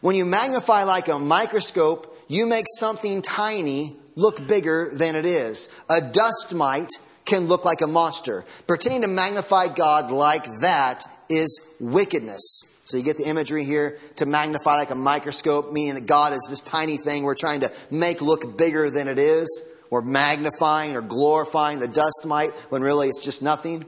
When 0.00 0.16
you 0.16 0.24
magnify 0.24 0.82
like 0.82 1.08
a 1.08 1.18
microscope, 1.18 2.18
you 2.28 2.46
make 2.46 2.66
something 2.78 3.22
tiny 3.22 3.96
look 4.16 4.46
bigger 4.46 4.90
than 4.92 5.14
it 5.14 5.24
is. 5.24 5.70
A 5.88 6.00
dust 6.00 6.52
mite 6.52 6.90
can 7.24 7.46
look 7.46 7.64
like 7.64 7.80
a 7.80 7.86
monster. 7.86 8.44
Pretending 8.66 9.02
to 9.02 9.08
magnify 9.08 9.68
God 9.68 10.10
like 10.10 10.44
that 10.60 11.04
is 11.28 11.60
wickedness. 11.80 12.42
So 12.84 12.98
you 12.98 13.02
get 13.02 13.16
the 13.16 13.26
imagery 13.26 13.64
here 13.64 13.98
to 14.16 14.26
magnify 14.26 14.76
like 14.76 14.90
a 14.90 14.94
microscope, 14.94 15.72
meaning 15.72 15.94
that 15.94 16.06
God 16.06 16.34
is 16.34 16.46
this 16.50 16.60
tiny 16.60 16.98
thing 16.98 17.22
we're 17.22 17.34
trying 17.34 17.60
to 17.60 17.72
make 17.90 18.20
look 18.20 18.58
bigger 18.58 18.90
than 18.90 19.08
it 19.08 19.18
is. 19.18 19.62
We're 19.90 20.02
magnifying 20.02 20.94
or 20.94 21.00
glorifying 21.00 21.78
the 21.78 21.88
dust 21.88 22.26
mite 22.26 22.50
when 22.68 22.82
really 22.82 23.08
it's 23.08 23.24
just 23.24 23.42
nothing. 23.42 23.86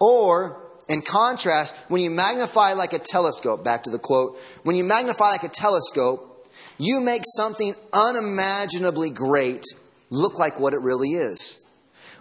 Or, 0.00 0.62
in 0.88 1.02
contrast, 1.02 1.76
when 1.88 2.00
you 2.00 2.10
magnify 2.10 2.72
like 2.72 2.94
a 2.94 2.98
telescope, 2.98 3.62
back 3.62 3.82
to 3.82 3.90
the 3.90 3.98
quote, 3.98 4.38
when 4.62 4.74
you 4.74 4.84
magnify 4.84 5.30
like 5.30 5.44
a 5.44 5.48
telescope, 5.48 6.48
you 6.78 7.00
make 7.00 7.22
something 7.36 7.74
unimaginably 7.92 9.10
great 9.10 9.64
look 10.08 10.38
like 10.38 10.58
what 10.58 10.72
it 10.72 10.80
really 10.80 11.10
is. 11.10 11.66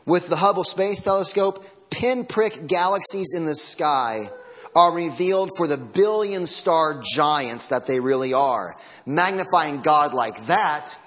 With 0.06 0.28
the 0.28 0.36
Hubble 0.36 0.66
Space 0.66 1.02
Telescope, 1.02 1.66
pinprick 1.90 2.68
galaxies 2.68 3.34
in 3.34 3.46
the 3.46 3.56
sky 3.56 4.30
are 4.76 4.94
revealed 4.94 5.52
for 5.58 5.68
the 5.68 5.78
billion 5.78 6.46
star 6.46 7.02
giants 7.04 7.70
that 7.70 7.88
they 7.88 8.00
really 8.00 8.34
are. 8.34 8.76
Magnifying 9.06 9.82
God 9.82 10.14
like 10.14 10.46
that 10.46 10.98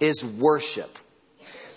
is 0.00 0.24
worship. 0.24 0.98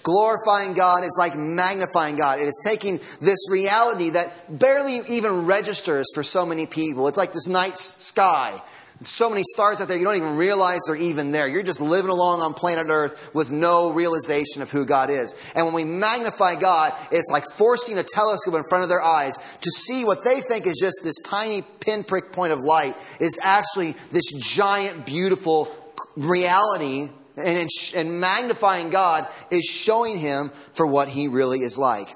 Glorifying 0.03 0.73
God 0.73 1.03
is 1.03 1.15
like 1.17 1.35
magnifying 1.35 2.15
God. 2.15 2.39
It 2.39 2.47
is 2.47 2.61
taking 2.63 2.99
this 3.21 3.49
reality 3.49 4.11
that 4.11 4.59
barely 4.59 5.01
even 5.09 5.47
registers 5.47 6.05
for 6.13 6.21
so 6.21 6.45
many 6.45 6.67
people. 6.67 7.07
It's 7.07 7.17
like 7.17 7.33
this 7.33 7.47
night 7.47 7.77
sky 7.77 8.61
so 9.01 9.29
many 9.29 9.43
stars 9.43 9.81
out 9.81 9.87
there, 9.87 9.97
you 9.97 10.05
don't 10.05 10.15
even 10.15 10.37
realize 10.37 10.79
they're 10.87 10.95
even 10.95 11.31
there. 11.31 11.47
You're 11.47 11.63
just 11.63 11.81
living 11.81 12.09
along 12.09 12.41
on 12.41 12.53
planet 12.53 12.87
Earth 12.89 13.33
with 13.33 13.51
no 13.51 13.91
realization 13.91 14.61
of 14.61 14.71
who 14.71 14.85
God 14.85 15.09
is. 15.09 15.35
And 15.55 15.65
when 15.65 15.75
we 15.75 15.83
magnify 15.83 16.55
God, 16.55 16.93
it's 17.11 17.29
like 17.31 17.43
forcing 17.53 17.97
a 17.97 18.03
telescope 18.03 18.55
in 18.55 18.63
front 18.69 18.83
of 18.83 18.89
their 18.89 19.01
eyes 19.01 19.37
to 19.61 19.69
see 19.71 20.05
what 20.05 20.23
they 20.23 20.39
think 20.39 20.65
is 20.65 20.77
just 20.79 21.01
this 21.03 21.19
tiny 21.25 21.61
pinprick 21.81 22.31
point 22.31 22.53
of 22.53 22.59
light 22.59 22.95
is 23.19 23.37
actually 23.43 23.93
this 24.11 24.31
giant, 24.31 25.05
beautiful 25.05 25.69
reality. 26.15 27.09
And, 27.37 27.69
and 27.97 28.21
magnifying 28.21 28.91
God 28.91 29.27
is 29.51 29.65
showing 29.65 30.17
Him 30.17 30.51
for 30.73 30.87
what 30.87 31.09
He 31.09 31.27
really 31.27 31.59
is 31.59 31.77
like. 31.77 32.15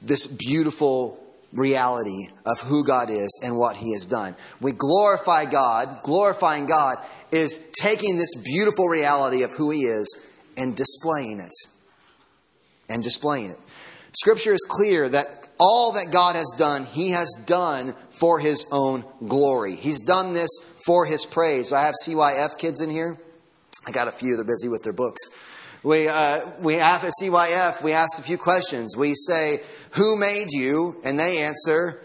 This 0.00 0.26
beautiful 0.26 1.23
reality 1.54 2.28
of 2.44 2.60
who 2.60 2.84
God 2.84 3.10
is 3.10 3.40
and 3.42 3.56
what 3.56 3.76
He 3.76 3.92
has 3.92 4.06
done. 4.06 4.36
We 4.60 4.72
glorify 4.72 5.44
God. 5.46 6.02
Glorifying 6.02 6.66
God 6.66 6.98
is 7.30 7.70
taking 7.80 8.16
this 8.16 8.34
beautiful 8.36 8.86
reality 8.86 9.42
of 9.42 9.52
who 9.54 9.70
He 9.70 9.84
is 9.84 10.18
and 10.56 10.76
displaying 10.76 11.40
it. 11.40 11.52
And 12.88 13.02
displaying 13.02 13.50
it. 13.50 13.58
Scripture 14.12 14.52
is 14.52 14.64
clear 14.68 15.08
that 15.08 15.48
all 15.58 15.92
that 15.92 16.08
God 16.12 16.36
has 16.36 16.52
done, 16.58 16.84
He 16.84 17.10
has 17.10 17.42
done 17.46 17.94
for 18.10 18.38
His 18.38 18.66
own 18.70 19.04
glory. 19.26 19.76
He's 19.76 20.00
done 20.00 20.34
this 20.34 20.50
for 20.84 21.06
His 21.06 21.24
praise. 21.24 21.72
I 21.72 21.82
have 21.82 21.94
CYF 22.04 22.58
kids 22.58 22.80
in 22.80 22.90
here. 22.90 23.18
I 23.86 23.90
got 23.90 24.08
a 24.08 24.12
few, 24.12 24.36
they're 24.36 24.44
busy 24.44 24.68
with 24.68 24.82
their 24.82 24.92
books. 24.92 25.20
We, 25.84 26.08
uh, 26.08 26.40
we 26.60 26.74
have 26.76 27.04
at 27.04 27.12
CYF, 27.20 27.84
we 27.84 27.92
ask 27.92 28.18
a 28.18 28.22
few 28.22 28.38
questions. 28.38 28.96
We 28.96 29.14
say, 29.14 29.60
Who 29.92 30.18
made 30.18 30.46
you? 30.50 30.98
And 31.04 31.20
they 31.20 31.42
answer, 31.42 32.00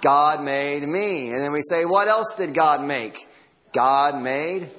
God 0.00 0.42
made 0.44 0.84
me. 0.86 1.30
And 1.30 1.40
then 1.40 1.50
we 1.50 1.62
say, 1.62 1.84
What 1.84 2.06
else 2.06 2.36
did 2.36 2.54
God 2.54 2.80
make? 2.80 3.28
God 3.72 4.22
made 4.22 4.70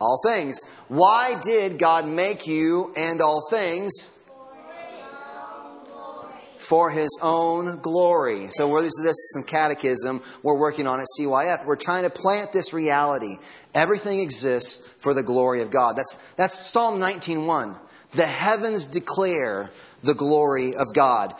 all 0.00 0.20
things. 0.24 0.62
Why 0.86 1.40
did 1.42 1.80
God 1.80 2.06
make 2.06 2.46
you 2.46 2.92
and 2.96 3.20
all 3.20 3.42
things? 3.50 4.16
For 6.58 6.90
his 6.90 7.18
own 7.22 7.80
glory. 7.80 8.48
So 8.50 8.68
we're, 8.68 8.82
this 8.82 8.92
is 8.98 9.32
some 9.34 9.44
catechism 9.44 10.22
we're 10.42 10.58
working 10.58 10.86
on 10.86 11.00
at 11.00 11.06
CYF. 11.18 11.66
We're 11.66 11.76
trying 11.76 12.04
to 12.04 12.10
plant 12.10 12.52
this 12.52 12.72
reality. 12.72 13.36
Everything 13.74 14.20
exists 14.20 14.88
for 15.00 15.14
the 15.14 15.22
glory 15.22 15.62
of 15.62 15.70
God. 15.70 15.96
That's, 15.96 16.16
that's 16.34 16.70
Psalm 16.70 17.00
19.1. 17.00 17.78
The 18.12 18.26
heavens 18.26 18.86
declare 18.86 19.70
the 20.02 20.14
glory 20.14 20.74
of 20.74 20.94
God. 20.94 21.34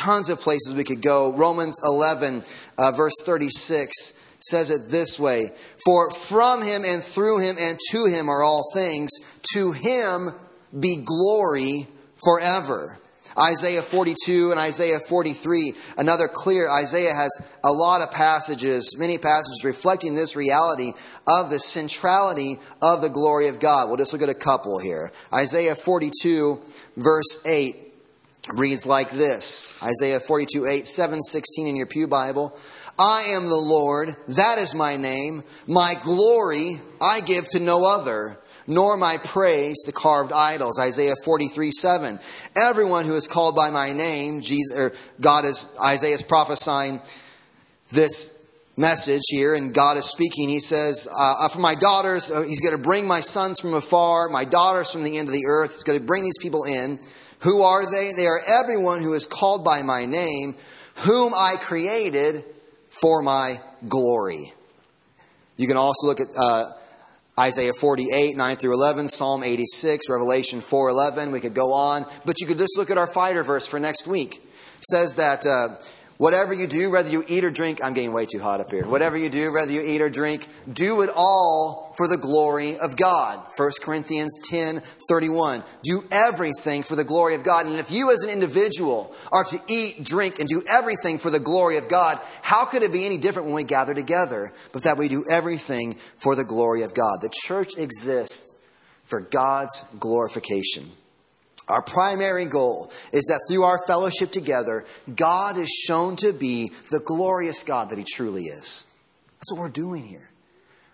Tons 0.00 0.28
of 0.28 0.40
places 0.40 0.74
we 0.74 0.84
could 0.84 1.02
go. 1.02 1.32
Romans 1.32 1.78
11, 1.84 2.42
uh, 2.78 2.92
verse 2.92 3.14
36 3.24 4.14
says 4.40 4.70
it 4.70 4.88
this 4.88 5.18
way 5.18 5.50
For 5.84 6.10
from 6.10 6.62
him 6.62 6.82
and 6.84 7.02
through 7.02 7.40
him 7.40 7.56
and 7.58 7.78
to 7.90 8.06
him 8.06 8.28
are 8.28 8.42
all 8.42 8.64
things. 8.74 9.10
To 9.54 9.72
him 9.72 10.30
be 10.78 10.96
glory 10.96 11.88
forever. 12.24 12.99
Isaiah 13.42 13.82
42 13.82 14.50
and 14.50 14.60
Isaiah 14.60 14.98
43, 14.98 15.74
another 15.96 16.28
clear, 16.28 16.70
Isaiah 16.70 17.14
has 17.14 17.30
a 17.64 17.72
lot 17.72 18.02
of 18.02 18.10
passages, 18.10 18.96
many 18.98 19.16
passages 19.16 19.62
reflecting 19.64 20.14
this 20.14 20.36
reality 20.36 20.92
of 21.26 21.48
the 21.48 21.58
centrality 21.58 22.58
of 22.82 23.00
the 23.00 23.08
glory 23.08 23.48
of 23.48 23.58
God. 23.58 23.88
We'll 23.88 23.96
just 23.96 24.12
look 24.12 24.22
at 24.22 24.28
a 24.28 24.34
couple 24.34 24.78
here. 24.78 25.10
Isaiah 25.32 25.74
42, 25.74 26.60
verse 26.96 27.46
8 27.46 27.76
reads 28.54 28.86
like 28.86 29.10
this 29.10 29.80
Isaiah 29.82 30.20
42, 30.20 30.66
8, 30.66 30.86
7, 30.86 31.20
16 31.20 31.66
in 31.66 31.76
your 31.76 31.86
Pew 31.86 32.08
Bible. 32.08 32.56
I 32.98 33.32
am 33.34 33.46
the 33.46 33.56
Lord, 33.56 34.14
that 34.28 34.58
is 34.58 34.74
my 34.74 34.98
name. 34.98 35.42
My 35.66 35.94
glory 36.02 36.80
I 37.00 37.20
give 37.20 37.48
to 37.50 37.60
no 37.60 37.86
other 37.86 38.38
nor 38.70 38.96
my 38.96 39.18
praise 39.18 39.82
to 39.84 39.92
carved 39.92 40.32
idols. 40.32 40.78
Isaiah 40.78 41.16
43 41.24 41.72
7. 41.72 42.20
Everyone 42.54 43.04
who 43.04 43.14
is 43.14 43.26
called 43.26 43.56
by 43.56 43.68
my 43.70 43.92
name, 43.92 44.40
Jesus, 44.40 44.96
God 45.20 45.44
is, 45.44 45.74
Isaiah 45.82 46.14
is 46.14 46.22
prophesying 46.22 47.00
this 47.90 48.46
message 48.76 49.22
here, 49.26 49.56
and 49.56 49.74
God 49.74 49.96
is 49.96 50.04
speaking. 50.04 50.48
He 50.48 50.60
says, 50.60 51.08
uh, 51.10 51.48
For 51.48 51.58
my 51.58 51.74
daughters, 51.74 52.30
uh, 52.30 52.42
He's 52.42 52.60
going 52.60 52.76
to 52.76 52.82
bring 52.82 53.08
my 53.08 53.20
sons 53.20 53.58
from 53.58 53.74
afar, 53.74 54.28
my 54.28 54.44
daughters 54.44 54.92
from 54.92 55.02
the 55.02 55.18
end 55.18 55.26
of 55.26 55.34
the 55.34 55.46
earth. 55.48 55.72
He's 55.72 55.82
going 55.82 55.98
to 55.98 56.04
bring 56.04 56.22
these 56.22 56.38
people 56.40 56.62
in. 56.62 57.00
Who 57.40 57.62
are 57.62 57.84
they? 57.90 58.12
They 58.16 58.26
are 58.26 58.40
everyone 58.46 59.02
who 59.02 59.14
is 59.14 59.26
called 59.26 59.64
by 59.64 59.82
my 59.82 60.06
name, 60.06 60.54
whom 60.94 61.32
I 61.34 61.56
created 61.58 62.44
for 62.88 63.20
my 63.20 63.60
glory. 63.88 64.52
You 65.56 65.66
can 65.66 65.76
also 65.76 66.06
look 66.06 66.20
at 66.20 66.28
uh, 66.36 66.72
Isaiah 67.40 67.72
48, 67.72 68.36
9 68.36 68.56
through 68.56 68.74
11, 68.74 69.08
Psalm 69.08 69.42
86, 69.42 70.10
Revelation 70.10 70.60
4, 70.60 70.90
11. 70.90 71.32
We 71.32 71.40
could 71.40 71.54
go 71.54 71.72
on, 71.72 72.04
but 72.26 72.38
you 72.38 72.46
could 72.46 72.58
just 72.58 72.76
look 72.76 72.90
at 72.90 72.98
our 72.98 73.06
fighter 73.06 73.42
verse 73.42 73.66
for 73.66 73.80
next 73.80 74.06
week. 74.06 74.34
It 74.34 74.84
says 74.84 75.14
that 75.14 75.46
uh, 75.46 75.82
Whatever 76.20 76.52
you 76.52 76.66
do, 76.66 76.90
whether 76.90 77.08
you 77.08 77.24
eat 77.26 77.44
or 77.44 77.50
drink, 77.50 77.82
I'm 77.82 77.94
getting 77.94 78.12
way 78.12 78.26
too 78.26 78.40
hot 78.40 78.60
up 78.60 78.70
here. 78.70 78.84
Whatever 78.84 79.16
you 79.16 79.30
do, 79.30 79.54
whether 79.54 79.72
you 79.72 79.80
eat 79.80 80.02
or 80.02 80.10
drink, 80.10 80.46
do 80.70 81.00
it 81.00 81.08
all 81.16 81.94
for 81.96 82.06
the 82.06 82.18
glory 82.18 82.78
of 82.78 82.94
God. 82.94 83.40
1 83.56 83.70
Corinthians 83.80 84.36
10 84.50 84.82
31. 85.08 85.62
Do 85.82 86.04
everything 86.10 86.82
for 86.82 86.94
the 86.94 87.04
glory 87.04 87.36
of 87.36 87.42
God. 87.42 87.64
And 87.64 87.76
if 87.76 87.90
you 87.90 88.12
as 88.12 88.22
an 88.22 88.28
individual 88.28 89.14
are 89.32 89.44
to 89.44 89.58
eat, 89.66 90.04
drink, 90.04 90.40
and 90.40 90.46
do 90.46 90.62
everything 90.68 91.16
for 91.16 91.30
the 91.30 91.40
glory 91.40 91.78
of 91.78 91.88
God, 91.88 92.20
how 92.42 92.66
could 92.66 92.82
it 92.82 92.92
be 92.92 93.06
any 93.06 93.16
different 93.16 93.46
when 93.46 93.54
we 93.54 93.64
gather 93.64 93.94
together? 93.94 94.52
But 94.74 94.82
that 94.82 94.98
we 94.98 95.08
do 95.08 95.24
everything 95.30 95.94
for 96.18 96.36
the 96.36 96.44
glory 96.44 96.82
of 96.82 96.92
God. 96.92 97.22
The 97.22 97.32
church 97.32 97.78
exists 97.78 98.54
for 99.04 99.22
God's 99.22 99.84
glorification. 99.98 100.84
Our 101.70 101.82
primary 101.82 102.46
goal 102.46 102.90
is 103.12 103.24
that 103.26 103.40
through 103.48 103.64
our 103.64 103.84
fellowship 103.86 104.32
together, 104.32 104.84
God 105.14 105.56
is 105.56 105.68
shown 105.68 106.16
to 106.16 106.32
be 106.32 106.72
the 106.90 107.00
glorious 107.00 107.62
God 107.62 107.90
that 107.90 107.98
He 107.98 108.04
truly 108.04 108.44
is. 108.44 108.84
That's 109.38 109.52
what 109.52 109.60
we're 109.60 109.68
doing 109.68 110.04
here. 110.04 110.29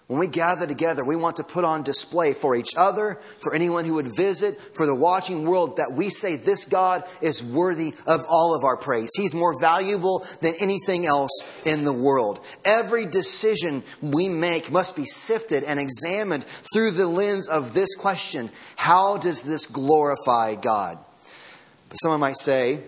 When 0.08 0.20
we 0.20 0.28
gather 0.28 0.68
together, 0.68 1.04
we 1.04 1.16
want 1.16 1.36
to 1.36 1.44
put 1.44 1.64
on 1.64 1.82
display 1.82 2.32
for 2.32 2.54
each 2.54 2.76
other, 2.76 3.18
for 3.42 3.52
anyone 3.56 3.84
who 3.84 3.94
would 3.94 4.14
visit, 4.16 4.56
for 4.76 4.86
the 4.86 4.94
watching 4.94 5.46
world, 5.46 5.78
that 5.78 5.94
we 5.96 6.10
say 6.10 6.36
this 6.36 6.64
God 6.64 7.02
is 7.20 7.42
worthy 7.42 7.92
of 8.06 8.20
all 8.28 8.54
of 8.54 8.62
our 8.62 8.76
praise. 8.76 9.10
He's 9.16 9.34
more 9.34 9.60
valuable 9.60 10.24
than 10.40 10.54
anything 10.60 11.06
else 11.06 11.30
in 11.64 11.82
the 11.82 11.92
world. 11.92 12.38
Every 12.64 13.04
decision 13.04 13.82
we 14.00 14.28
make 14.28 14.70
must 14.70 14.94
be 14.94 15.04
sifted 15.04 15.64
and 15.64 15.80
examined 15.80 16.44
through 16.72 16.92
the 16.92 17.08
lens 17.08 17.48
of 17.48 17.74
this 17.74 17.96
question 17.96 18.50
How 18.76 19.16
does 19.16 19.42
this 19.42 19.66
glorify 19.66 20.54
God? 20.54 20.98
But 21.88 21.96
someone 21.96 22.20
might 22.20 22.36
say, 22.36 22.80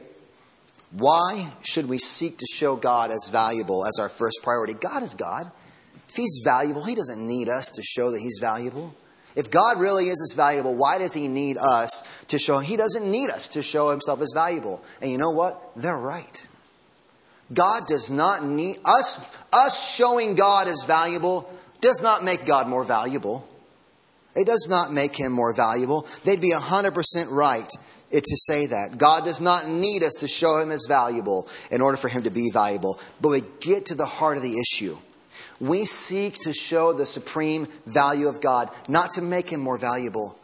why 0.90 1.50
should 1.62 1.87
we 1.87 1.98
seek 1.98 2.38
to 2.38 2.46
show 2.50 2.74
God 2.74 3.11
as 3.11 3.28
valuable 3.31 3.85
as 3.85 3.98
our 4.00 4.09
first 4.09 4.38
priority? 4.42 4.72
God 4.72 5.02
is 5.02 5.14
God. 5.14 5.50
He's 6.18 6.40
valuable, 6.42 6.83
he 6.83 6.96
doesn't 6.96 7.24
need 7.24 7.48
us 7.48 7.70
to 7.70 7.83
show 7.83 8.11
that 8.11 8.18
he's 8.20 8.38
valuable. 8.40 8.92
If 9.37 9.52
God 9.52 9.78
really 9.78 10.07
is 10.07 10.20
as 10.20 10.37
valuable, 10.37 10.74
why 10.74 10.98
does 10.98 11.14
he 11.14 11.28
need 11.28 11.57
us 11.59 12.02
to 12.26 12.40
show? 12.40 12.59
He 12.59 12.76
doesn't 12.76 13.09
need 13.09 13.31
us 13.31 13.46
to 13.50 13.62
show 13.62 13.90
himself 13.90 14.20
as 14.20 14.33
valuable. 14.35 14.83
And 15.00 15.12
you 15.12 15.16
know 15.16 15.31
what? 15.31 15.62
They're 15.76 15.96
right. 15.96 16.44
God 17.54 17.87
does 17.87 18.11
not 18.11 18.44
need 18.44 18.78
us 18.85 19.33
us 19.52 19.94
showing 19.94 20.35
God 20.35 20.66
as 20.66 20.83
valuable 20.88 21.48
does 21.81 22.02
not 22.02 22.24
make 22.24 22.44
God 22.44 22.66
more 22.66 22.85
valuable. 22.85 23.48
It 24.35 24.48
does 24.48 24.66
not 24.68 24.92
make 24.92 25.14
him 25.14 25.31
more 25.31 25.54
valuable. 25.54 26.04
They'd 26.24 26.40
be 26.40 26.52
100% 26.52 27.31
right 27.31 27.70
to 28.11 28.37
say 28.37 28.66
that. 28.66 28.98
God 28.98 29.24
does 29.24 29.40
not 29.40 29.68
need 29.68 30.02
us 30.02 30.14
to 30.18 30.26
show 30.26 30.59
him 30.59 30.72
as 30.72 30.85
valuable 30.88 31.48
in 31.70 31.81
order 31.81 31.96
for 31.96 32.09
him 32.09 32.24
to 32.24 32.31
be 32.31 32.50
valuable. 32.52 32.98
But 33.20 33.28
we 33.28 33.42
get 33.61 33.87
to 33.87 33.94
the 33.94 34.04
heart 34.04 34.37
of 34.37 34.42
the 34.42 34.59
issue. 34.59 34.98
We 35.61 35.85
seek 35.85 36.35
to 36.40 36.53
show 36.53 36.92
the 36.92 37.07
supreme 37.07 37.66
value 37.87 38.29
of 38.29 38.40
God, 38.40 38.71
not 38.88 39.12
to 39.12 39.23
make 39.23 39.51
him 39.51 39.61
more 39.61 39.79
valuable, 39.79 40.38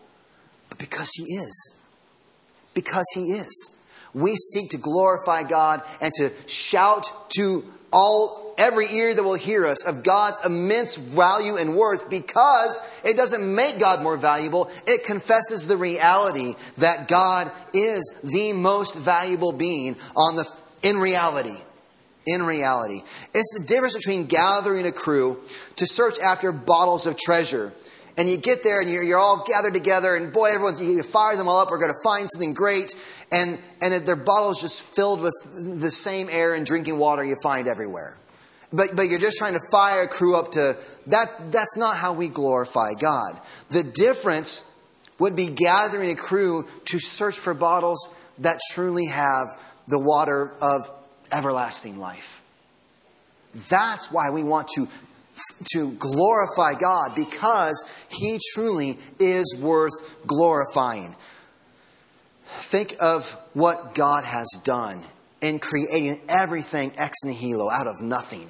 but 0.68 0.78
because 0.78 1.10
he 1.14 1.22
is. 1.34 1.74
Because 2.74 3.06
he 3.14 3.32
is. 3.32 3.70
We 4.12 4.34
seek 4.36 4.70
to 4.70 4.78
glorify 4.78 5.42
God 5.44 5.82
and 6.00 6.12
to 6.14 6.32
shout 6.46 7.30
to 7.30 7.64
all 7.92 8.54
every 8.58 8.92
ear 8.92 9.14
that 9.14 9.22
will 9.22 9.34
hear 9.34 9.66
us 9.66 9.84
of 9.84 10.02
God's 10.02 10.44
immense 10.44 10.96
value 10.96 11.56
and 11.56 11.76
worth 11.76 12.10
because 12.10 12.82
it 13.04 13.16
doesn't 13.16 13.54
make 13.54 13.78
God 13.78 14.02
more 14.02 14.16
valuable. 14.16 14.70
It 14.86 15.04
confesses 15.04 15.66
the 15.66 15.76
reality 15.76 16.54
that 16.78 17.08
God 17.08 17.52
is 17.72 18.20
the 18.24 18.52
most 18.52 18.96
valuable 18.96 19.52
being 19.52 19.96
on 20.16 20.36
the 20.36 20.48
in 20.82 20.96
reality. 20.96 21.56
In 22.26 22.42
reality. 22.42 23.02
It's 23.34 23.58
the 23.58 23.66
difference 23.66 23.94
between 23.94 24.26
gathering 24.26 24.86
a 24.86 24.92
crew 24.92 25.40
to 25.76 25.86
search 25.86 26.18
after 26.18 26.52
bottles 26.52 27.06
of 27.06 27.16
treasure. 27.16 27.72
And 28.16 28.30
you 28.30 28.36
get 28.36 28.62
there 28.62 28.80
and 28.80 28.90
you're, 28.90 29.02
you're 29.02 29.18
all 29.18 29.44
gathered 29.46 29.74
together, 29.74 30.14
and 30.14 30.32
boy, 30.32 30.52
everyone's, 30.54 30.80
you 30.80 31.02
fire 31.02 31.36
them 31.36 31.48
all 31.48 31.58
up, 31.58 31.70
we're 31.70 31.78
going 31.78 31.92
to 31.92 32.08
find 32.08 32.28
something 32.32 32.54
great. 32.54 32.94
And, 33.32 33.60
and 33.80 34.06
their 34.06 34.16
bottles 34.16 34.60
just 34.60 34.94
filled 34.94 35.20
with 35.20 35.34
the 35.80 35.90
same 35.90 36.28
air 36.30 36.54
and 36.54 36.64
drinking 36.64 36.98
water 36.98 37.24
you 37.24 37.36
find 37.42 37.66
everywhere. 37.66 38.20
But, 38.72 38.96
but 38.96 39.08
you're 39.08 39.20
just 39.20 39.38
trying 39.38 39.54
to 39.54 39.60
fire 39.70 40.02
a 40.02 40.08
crew 40.08 40.36
up 40.36 40.52
to 40.52 40.78
that. 41.06 41.52
That's 41.52 41.76
not 41.76 41.96
how 41.96 42.14
we 42.14 42.28
glorify 42.28 42.94
God. 42.94 43.40
The 43.68 43.84
difference 43.84 44.70
would 45.18 45.36
be 45.36 45.50
gathering 45.50 46.10
a 46.10 46.16
crew 46.16 46.66
to 46.86 46.98
search 46.98 47.38
for 47.38 47.54
bottles 47.54 48.16
that 48.38 48.58
truly 48.72 49.06
have 49.06 49.46
the 49.86 49.98
water 49.98 50.52
of 50.60 50.90
everlasting 51.32 51.98
life. 51.98 52.42
That's 53.54 54.10
why 54.10 54.30
we 54.30 54.42
want 54.42 54.68
to, 54.74 54.88
to 55.72 55.92
glorify 55.92 56.74
God, 56.74 57.14
because 57.14 57.88
He 58.08 58.38
truly 58.52 58.98
is 59.18 59.56
worth 59.60 60.26
glorifying. 60.26 61.14
Think 62.44 62.96
of 63.00 63.32
what 63.52 63.94
God 63.94 64.24
has 64.24 64.48
done 64.64 65.02
in 65.40 65.58
creating 65.58 66.20
everything 66.28 66.92
ex 66.96 67.18
nihilo, 67.24 67.70
out 67.70 67.86
of 67.86 68.00
nothing. 68.00 68.48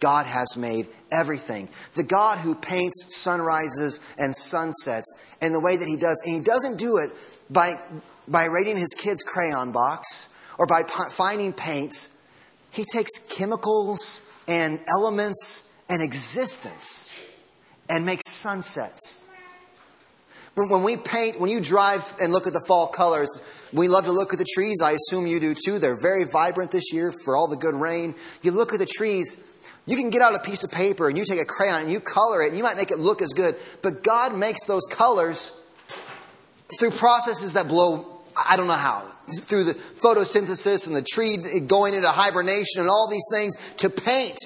God 0.00 0.26
has 0.26 0.56
made 0.56 0.88
everything. 1.12 1.68
The 1.94 2.02
God 2.02 2.38
who 2.38 2.56
paints 2.56 3.16
sunrises 3.16 4.00
and 4.18 4.34
sunsets 4.34 5.12
in 5.40 5.52
the 5.52 5.60
way 5.60 5.76
that 5.76 5.88
He 5.88 5.96
does, 5.96 6.20
and 6.24 6.34
He 6.34 6.40
doesn't 6.40 6.76
do 6.76 6.96
it 6.96 7.10
by, 7.48 7.76
by 8.26 8.46
raiding 8.46 8.76
His 8.76 8.94
kid's 8.94 9.22
crayon 9.22 9.70
box 9.70 10.28
or 10.58 10.66
by 10.66 10.82
finding 10.82 11.52
paints. 11.52 12.20
He 12.70 12.84
takes 12.84 13.18
chemicals 13.28 14.22
and 14.48 14.80
elements 14.88 15.72
and 15.88 16.02
existence 16.02 17.14
and 17.88 18.06
makes 18.06 18.30
sunsets. 18.30 19.28
When 20.54 20.82
we 20.82 20.96
paint, 20.96 21.40
when 21.40 21.50
you 21.50 21.60
drive 21.60 22.14
and 22.20 22.32
look 22.32 22.46
at 22.46 22.52
the 22.52 22.64
fall 22.68 22.86
colors, 22.86 23.40
we 23.72 23.88
love 23.88 24.04
to 24.04 24.12
look 24.12 24.34
at 24.34 24.38
the 24.38 24.46
trees. 24.54 24.82
I 24.82 24.92
assume 24.92 25.26
you 25.26 25.40
do 25.40 25.54
too. 25.54 25.78
They're 25.78 26.00
very 26.00 26.24
vibrant 26.24 26.70
this 26.70 26.92
year 26.92 27.12
for 27.24 27.36
all 27.36 27.46
the 27.46 27.56
good 27.56 27.74
rain. 27.74 28.14
You 28.42 28.50
look 28.50 28.74
at 28.74 28.78
the 28.78 28.86
trees, 28.86 29.42
you 29.86 29.96
can 29.96 30.10
get 30.10 30.20
out 30.20 30.34
a 30.34 30.38
piece 30.38 30.62
of 30.62 30.70
paper 30.70 31.08
and 31.08 31.16
you 31.16 31.24
take 31.24 31.40
a 31.40 31.46
crayon 31.46 31.80
and 31.80 31.90
you 31.90 32.00
color 32.00 32.42
it 32.42 32.48
and 32.48 32.56
you 32.56 32.62
might 32.62 32.76
make 32.76 32.90
it 32.90 32.98
look 32.98 33.22
as 33.22 33.30
good, 33.30 33.56
but 33.80 34.02
God 34.02 34.36
makes 34.36 34.66
those 34.66 34.82
colors 34.90 35.58
through 36.78 36.90
processes 36.90 37.54
that 37.54 37.66
blow, 37.66 38.11
I 38.36 38.56
don't 38.56 38.66
know 38.66 38.74
how, 38.74 39.00
through 39.42 39.64
the 39.64 39.74
photosynthesis 39.74 40.86
and 40.86 40.96
the 40.96 41.02
tree 41.02 41.36
going 41.66 41.94
into 41.94 42.08
hibernation 42.08 42.80
and 42.80 42.88
all 42.88 43.08
these 43.10 43.26
things 43.32 43.56
to 43.78 43.90
paint. 43.90 44.38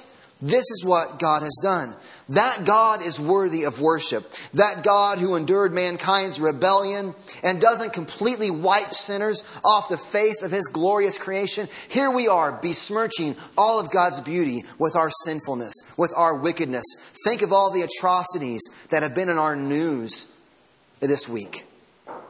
This 0.42 0.70
is 0.70 0.85
what 0.85 1.18
God 1.18 1.42
has 1.42 1.59
done. 1.62 1.94
That 2.31 2.64
God 2.64 3.03
is 3.03 3.20
worthy 3.20 3.64
of 3.64 3.81
worship. 3.81 4.31
That 4.53 4.83
God 4.83 5.18
who 5.18 5.37
endured 5.37 5.72
mankind's 5.72 6.40
rebellion 6.40 7.14
and 7.42 7.61
doesn't 7.61 7.92
completely 7.92 8.51
wipe 8.51 8.92
sinners 8.92 9.44
off 9.64 9.88
the 9.88 9.96
face 9.96 10.42
of 10.42 10.51
his 10.51 10.66
glorious 10.66 11.18
creation. 11.18 11.68
Here 11.88 12.11
we 12.11 12.27
are 12.27 12.53
besmirching 12.53 13.37
all 13.57 13.81
of 13.81 13.92
God's 13.92 14.20
beauty 14.20 14.64
with 14.79 14.96
our 14.96 15.11
sinfulness, 15.25 15.72
with 15.96 16.12
our 16.16 16.37
wickedness. 16.37 16.85
Think 17.25 17.42
of 17.42 17.53
all 17.53 17.72
the 17.72 17.83
atrocities 17.83 18.62
that 18.90 19.03
have 19.03 19.14
been 19.14 19.29
in 19.29 19.38
our 19.38 19.57
news 19.57 20.37
this 21.01 21.29
week. 21.29 21.64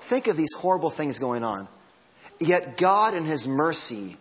Think 0.00 0.26
of 0.26 0.37
these 0.37 0.52
horrible 0.54 0.90
things 0.90 1.18
going 1.18 1.44
on. 1.44 1.68
Yet 2.40 2.76
God, 2.76 3.14
in 3.14 3.24
his 3.24 3.48
mercy, 3.48 4.16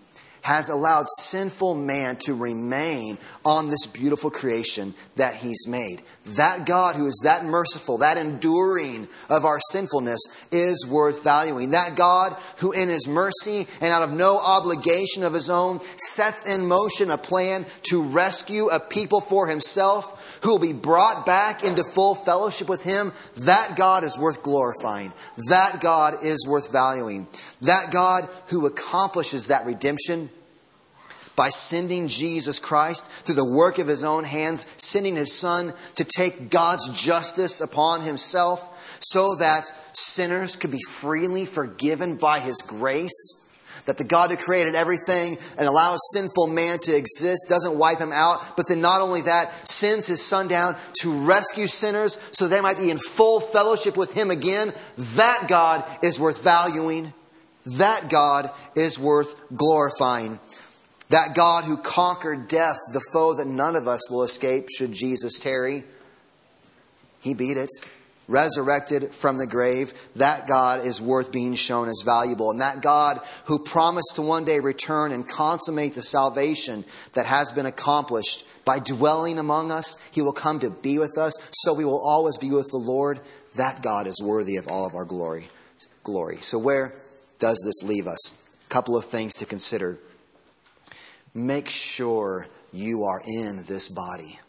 has 0.46 0.70
allowed 0.70 1.08
sinful 1.22 1.74
man 1.74 2.16
to 2.18 2.36
remain 2.36 3.18
on 3.44 3.72
this 3.72 3.88
beautiful 3.88 4.30
creation 4.30 4.94
that 5.16 5.34
he's 5.34 5.68
made. 5.68 6.04
That 6.36 6.68
God 6.68 6.96
who 6.96 7.08
is 7.08 7.20
that 7.24 7.44
merciful, 7.44 7.98
that 7.98 8.20
enduring 8.20 9.08
of 9.28 9.44
our 9.44 9.60
sinfulness 9.72 10.20
is 10.52 10.86
worth 10.88 11.24
valuing. 11.24 11.72
That 11.72 11.96
God 11.96 12.38
who 12.58 12.74
in 12.74 12.90
his 12.90 13.08
mercy 13.08 13.66
and 13.82 13.92
out 13.92 14.04
of 14.04 14.14
no 14.14 14.38
obligation 14.38 15.24
of 15.24 15.34
his 15.34 15.50
own 15.50 15.80
sets 15.98 16.46
in 16.46 16.68
motion 16.68 17.10
a 17.10 17.18
plan 17.18 17.66
to 17.90 18.04
rescue 18.04 18.68
a 18.68 18.80
people 18.80 19.22
for 19.22 19.48
himself 19.48 20.40
who 20.44 20.52
will 20.52 20.60
be 20.60 20.74
brought 20.74 21.26
back 21.26 21.64
into 21.64 21.84
full 21.84 22.14
fellowship 22.14 22.70
with 22.70 22.84
him. 22.84 23.14
That 23.46 23.74
God 23.76 24.04
is 24.04 24.16
worth 24.16 24.44
glorifying. 24.44 25.12
That 25.50 25.82
God 25.82 26.24
is 26.24 26.46
worth 26.48 26.72
valuing. 26.72 27.28
That 27.62 27.92
God 27.92 28.30
who 28.48 28.66
accomplishes 28.66 29.48
that 29.48 29.66
redemption 29.66 30.30
by 31.36 31.50
sending 31.50 32.08
Jesus 32.08 32.60
Christ 32.60 33.12
through 33.12 33.36
the 33.36 33.46
work 33.46 33.78
of 33.78 33.88
his 33.88 34.04
own 34.04 34.24
hands, 34.24 34.66
sending 34.78 35.16
his 35.16 35.38
son 35.38 35.74
to 35.96 36.04
take 36.04 36.50
God's 36.50 36.88
justice 36.90 37.62
upon 37.62 38.02
himself 38.02 38.98
so 39.02 39.36
that 39.36 39.72
sinners 39.94 40.56
could 40.56 40.72
be 40.72 40.82
freely 40.88 41.46
forgiven 41.46 42.16
by 42.16 42.40
his 42.40 42.58
grace. 42.62 43.42
That 43.86 43.98
the 43.98 44.04
God 44.04 44.32
who 44.32 44.38
created 44.38 44.74
everything 44.74 45.38
and 45.60 45.68
allows 45.68 46.00
sinful 46.12 46.48
man 46.48 46.80
to 46.86 46.96
exist 46.96 47.46
doesn't 47.50 47.78
wipe 47.78 48.00
him 48.00 48.12
out, 48.12 48.58
but 48.58 48.68
then 48.68 48.82
not 48.82 49.02
only 49.02 49.22
that, 49.22 49.68
sends 49.68 50.08
his 50.08 50.24
son 50.24 50.48
down 50.48 50.76
to 51.02 51.14
rescue 51.28 51.68
sinners 51.68 52.18
so 52.32 52.48
they 52.48 52.62
might 52.62 52.80
be 52.80 52.90
in 52.90 52.98
full 52.98 53.40
fellowship 53.40 53.96
with 53.96 54.14
him 54.14 54.32
again. 54.32 54.74
That 54.98 55.46
God 55.48 55.86
is 56.02 56.20
worth 56.20 56.44
valuing. 56.44 57.14
That 57.66 58.10
God 58.10 58.52
is 58.76 59.00
worth 59.00 59.36
glorifying. 59.54 60.40
That 61.10 61.36
God 61.36 61.66
who 61.66 61.78
conquered 61.78 62.48
death, 62.48 62.78
the 62.94 63.04
foe 63.14 63.36
that 63.36 63.48
none 63.48 63.76
of 63.76 63.88
us 63.88 64.10
will 64.10 64.24
escape 64.24 64.68
should 64.70 64.92
Jesus 64.92 65.40
tarry, 65.40 65.84
he 67.20 67.34
beat 67.34 67.58
it. 67.58 67.70
Resurrected 68.28 69.14
from 69.14 69.38
the 69.38 69.46
grave, 69.46 69.94
that 70.16 70.48
God 70.48 70.84
is 70.84 71.00
worth 71.00 71.32
being 71.32 71.54
shown 71.54 71.88
as 71.88 72.02
valuable. 72.04 72.50
And 72.50 72.60
that 72.60 72.82
God 72.82 73.20
who 73.46 73.60
promised 73.60 74.14
to 74.16 74.24
one 74.24 74.46
day 74.46 74.60
return 74.60 75.12
and 75.12 75.28
consummate 75.28 75.94
the 75.94 76.02
salvation 76.02 76.86
that 77.14 77.28
has 77.28 77.52
been 77.52 77.68
accomplished 77.68 78.46
by 78.66 78.80
dwelling 78.80 79.38
among 79.38 79.72
us, 79.72 79.96
he 80.12 80.24
will 80.24 80.34
come 80.34 80.60
to 80.62 80.72
be 80.72 80.98
with 80.98 81.20
us, 81.20 81.34
so 81.52 81.76
we 81.76 81.86
will 81.86 82.04
always 82.04 82.40
be 82.40 82.50
with 82.50 82.68
the 82.72 82.80
Lord. 82.80 83.20
That 83.58 83.84
God 83.84 84.08
is 84.08 84.20
worthy 84.24 84.58
of 84.58 84.68
all 84.68 84.88
of 84.88 84.96
our 84.96 85.06
glory. 85.06 85.48
Glory. 86.04 86.38
So 86.42 86.58
where 86.58 86.96
does 87.40 87.62
this 87.66 87.88
leave 87.88 88.08
us? 88.08 88.42
A 88.66 88.70
couple 88.70 88.98
of 88.98 89.06
things 89.06 89.36
to 89.36 89.46
consider 89.46 90.00
make 91.34 91.70
sure 91.70 92.48
you 92.72 93.04
are 93.04 93.22
in 93.26 93.64
this 93.66 93.90
body, 93.90 94.40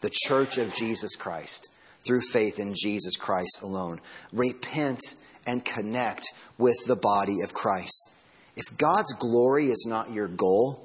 the 0.00 0.10
church 0.12 0.58
of 0.58 0.72
Jesus 0.72 1.16
Christ, 1.16 1.68
through 2.06 2.20
faith 2.20 2.58
in 2.58 2.74
Jesus 2.74 3.16
Christ 3.16 3.60
alone. 3.62 4.00
Repent 4.32 5.00
and 5.46 5.64
connect 5.64 6.26
with 6.58 6.76
the 6.86 6.96
body 6.96 7.40
of 7.42 7.54
Christ. 7.54 8.12
If 8.54 8.76
God's 8.76 9.12
glory 9.14 9.66
is 9.66 9.86
not 9.88 10.12
your 10.12 10.28
goal, 10.28 10.84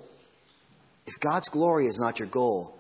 if 1.06 1.20
God's 1.20 1.50
glory 1.50 1.86
is 1.86 2.00
not 2.00 2.20
your 2.20 2.30
goal, 2.30 2.80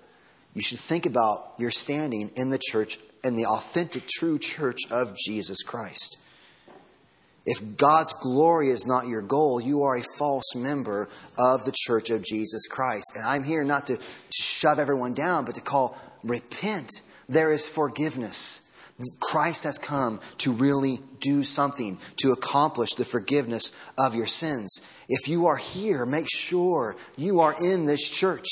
you 0.54 0.62
should 0.62 0.80
think 0.80 1.06
about 1.06 1.54
your 1.58 1.72
standing 1.72 2.32
in 2.36 2.50
the 2.52 2.60
church, 2.60 3.00
in 3.24 3.36
the 3.36 3.46
authentic, 3.46 4.08
true 4.08 4.38
church 4.38 4.80
of 4.92 5.18
Jesus 5.18 5.64
Christ. 5.64 6.20
If 7.46 7.78
God's 7.78 8.14
glory 8.14 8.70
is 8.70 8.88
not 8.88 9.08
your 9.08 9.22
goal, 9.22 9.60
you 9.60 9.84
are 9.84 9.98
a 9.98 10.04
false 10.18 10.56
member 10.56 11.10
of 11.38 11.66
the 11.66 11.74
church 11.76 12.10
of 12.10 12.24
Jesus 12.24 12.68
Christ. 12.68 13.12
And 13.16 13.26
I'm 13.26 13.44
here 13.44 13.66
not 13.66 13.88
to, 13.88 13.98
shove 14.34 14.80
everyone 14.80 15.14
down, 15.14 15.46
but 15.46 15.56
to 15.56 15.62
call 15.62 15.98
repent. 16.24 16.90
There 17.28 17.52
is 17.52 17.68
forgiveness. 17.68 18.62
Christ 19.20 19.64
has 19.66 19.78
come 19.78 20.22
to 20.38 20.54
really 20.54 21.00
do 21.20 21.44
something 21.44 21.98
to 22.18 22.32
accomplish 22.32 22.94
the 22.94 23.04
forgiveness 23.04 23.76
of 23.98 24.16
your 24.16 24.28
sins. 24.28 24.82
If 25.10 25.28
you 25.28 25.48
are 25.48 25.58
here, 25.58 26.06
make 26.06 26.28
sure 26.30 26.96
you 27.18 27.42
are 27.42 27.56
in 27.62 27.86
this 27.86 28.10
church. 28.10 28.48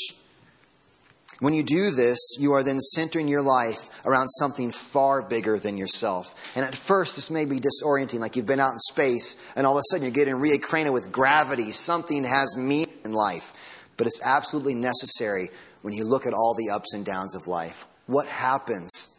When 1.41 1.55
you 1.55 1.63
do 1.63 1.89
this, 1.89 2.19
you 2.39 2.51
are 2.51 2.61
then 2.61 2.79
centering 2.79 3.27
your 3.27 3.41
life 3.41 3.89
around 4.05 4.27
something 4.27 4.71
far 4.71 5.23
bigger 5.23 5.57
than 5.57 5.75
yourself. 5.75 6.35
And 6.55 6.63
at 6.63 6.75
first, 6.75 7.15
this 7.15 7.31
may 7.31 7.45
be 7.45 7.59
disorienting, 7.59 8.19
like 8.19 8.35
you've 8.35 8.45
been 8.45 8.59
out 8.59 8.73
in 8.73 8.77
space, 8.77 9.43
and 9.55 9.65
all 9.65 9.75
of 9.75 9.79
a 9.79 9.83
sudden 9.89 10.03
you're 10.03 10.13
getting 10.13 10.35
reacquainted 10.35 10.93
with 10.93 11.11
gravity. 11.11 11.71
Something 11.71 12.25
has 12.25 12.55
meaning 12.55 12.93
in 13.03 13.13
life. 13.13 13.89
But 13.97 14.05
it's 14.05 14.21
absolutely 14.23 14.75
necessary 14.75 15.49
when 15.81 15.95
you 15.95 16.03
look 16.03 16.27
at 16.27 16.33
all 16.33 16.53
the 16.53 16.69
ups 16.69 16.93
and 16.93 17.03
downs 17.03 17.33
of 17.33 17.47
life. 17.47 17.87
What 18.05 18.27
happens 18.27 19.09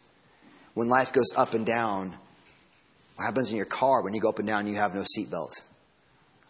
when 0.75 0.87
life 0.87 1.11
goes 1.11 1.33
up 1.35 1.53
and 1.53 1.65
down? 1.65 2.13
What 3.17 3.25
happens 3.25 3.51
in 3.51 3.57
your 3.57 3.65
car 3.65 4.01
when 4.01 4.13
you 4.13 4.21
go 4.21 4.29
up 4.29 4.39
and 4.39 4.47
down 4.47 4.61
and 4.61 4.69
you 4.69 4.75
have 4.75 4.95
no 4.95 5.01
seatbelt? 5.01 5.61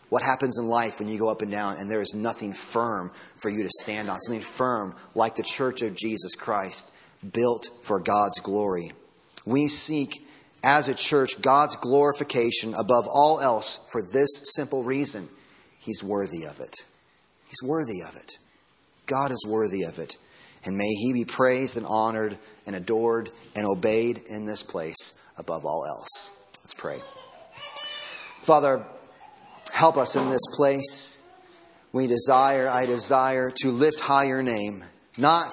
What 0.09 0.21
happens 0.21 0.57
in 0.59 0.67
life 0.67 0.99
when 0.99 1.07
you 1.07 1.17
go 1.17 1.29
up 1.29 1.41
and 1.41 1.51
down 1.51 1.77
and 1.77 1.89
there 1.89 2.01
is 2.01 2.13
nothing 2.13 2.53
firm 2.53 3.11
for 3.35 3.49
you 3.49 3.63
to 3.63 3.69
stand 3.81 4.09
on? 4.09 4.19
Something 4.19 4.41
firm 4.41 4.95
like 5.15 5.35
the 5.35 5.43
church 5.43 5.81
of 5.81 5.95
Jesus 5.95 6.35
Christ, 6.35 6.93
built 7.31 7.69
for 7.81 7.99
God's 7.99 8.39
glory. 8.39 8.91
We 9.45 9.67
seek, 9.67 10.25
as 10.63 10.87
a 10.87 10.93
church, 10.93 11.41
God's 11.41 11.75
glorification 11.75 12.73
above 12.73 13.05
all 13.07 13.39
else 13.39 13.87
for 13.91 14.01
this 14.01 14.29
simple 14.55 14.83
reason 14.83 15.27
He's 15.79 16.03
worthy 16.03 16.45
of 16.45 16.61
it. 16.61 16.75
He's 17.47 17.61
worthy 17.61 18.01
of 18.07 18.15
it. 18.15 18.37
God 19.05 19.31
is 19.31 19.45
worthy 19.47 19.83
of 19.83 19.99
it. 19.99 20.15
And 20.65 20.77
may 20.77 20.87
he 20.87 21.11
be 21.11 21.25
praised 21.25 21.75
and 21.75 21.85
honored 21.85 22.37
and 22.65 22.75
adored 22.75 23.29
and 23.53 23.65
obeyed 23.65 24.21
in 24.29 24.45
this 24.45 24.63
place 24.63 25.19
above 25.37 25.65
all 25.65 25.85
else. 25.85 26.31
Let's 26.61 26.73
pray. 26.73 26.99
Father, 28.41 28.85
help 29.73 29.97
us 29.97 30.15
in 30.15 30.29
this 30.29 30.45
place. 30.53 31.19
We 31.91 32.05
desire, 32.05 32.69
I 32.69 32.86
desire 32.86 33.51
to 33.62 33.69
lift 33.69 33.99
high 33.99 34.25
your 34.25 34.43
name, 34.43 34.83
not 35.17 35.51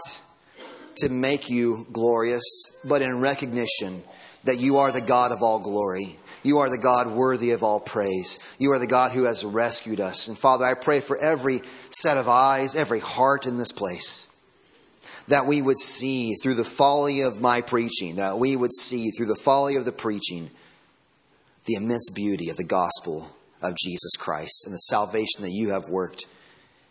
to 0.98 1.08
make 1.08 1.48
you 1.48 1.86
glorious, 1.90 2.44
but 2.84 3.00
in 3.00 3.20
recognition 3.20 4.02
that 4.44 4.60
you 4.60 4.76
are 4.76 4.92
the 4.92 5.00
God 5.00 5.32
of 5.32 5.42
all 5.42 5.58
glory. 5.58 6.18
You 6.42 6.58
are 6.58 6.68
the 6.68 6.78
God 6.78 7.10
worthy 7.10 7.52
of 7.52 7.62
all 7.62 7.80
praise. 7.80 8.38
You 8.58 8.72
are 8.72 8.78
the 8.78 8.86
God 8.86 9.12
who 9.12 9.24
has 9.24 9.42
rescued 9.42 10.00
us. 10.00 10.28
And 10.28 10.38
Father, 10.38 10.66
I 10.66 10.74
pray 10.74 11.00
for 11.00 11.16
every 11.16 11.62
set 11.88 12.18
of 12.18 12.28
eyes, 12.28 12.76
every 12.76 13.00
heart 13.00 13.46
in 13.46 13.56
this 13.56 13.72
place, 13.72 14.28
that 15.28 15.46
we 15.46 15.62
would 15.62 15.78
see 15.78 16.34
through 16.34 16.54
the 16.54 16.64
folly 16.64 17.22
of 17.22 17.40
my 17.40 17.62
preaching, 17.62 18.16
that 18.16 18.38
we 18.38 18.54
would 18.54 18.72
see 18.72 19.10
through 19.10 19.26
the 19.26 19.34
folly 19.34 19.76
of 19.76 19.86
the 19.86 19.92
preaching 19.92 20.50
the 21.64 21.74
immense 21.74 22.10
beauty 22.10 22.50
of 22.50 22.56
the 22.56 22.64
gospel 22.64 23.30
of 23.62 23.76
Jesus 23.76 24.16
Christ 24.16 24.64
and 24.64 24.74
the 24.74 24.78
salvation 24.78 25.42
that 25.42 25.52
you 25.52 25.70
have 25.70 25.88
worked, 25.88 26.26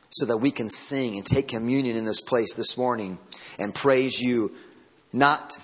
so 0.10 0.26
that 0.26 0.38
we 0.38 0.52
can 0.52 0.70
sing 0.70 1.18
and 1.18 1.26
take 1.26 1.48
communion 1.48 1.96
in 1.96 2.06
this 2.06 2.22
place 2.22 2.54
this 2.56 2.78
morning 2.78 3.20
and 3.60 3.76
praise 3.76 4.20
you, 4.20 4.52
not 5.14 5.58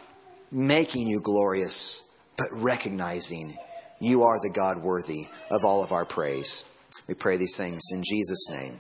making 0.51 1.07
you 1.07 1.19
glorious, 1.19 2.03
but 2.37 2.47
recognizing 2.51 3.57
you 3.99 4.23
are 4.23 4.39
the 4.41 4.51
God 4.53 4.77
worthy 4.83 5.27
of 5.49 5.63
all 5.63 5.83
of 5.83 5.91
our 5.91 6.05
praise. 6.05 6.63
We 7.07 7.13
pray 7.13 7.37
these 7.37 7.57
things 7.57 7.81
in 7.91 8.03
Jesus' 8.03 8.49
name. 8.49 8.79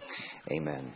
Amen. 0.51 0.91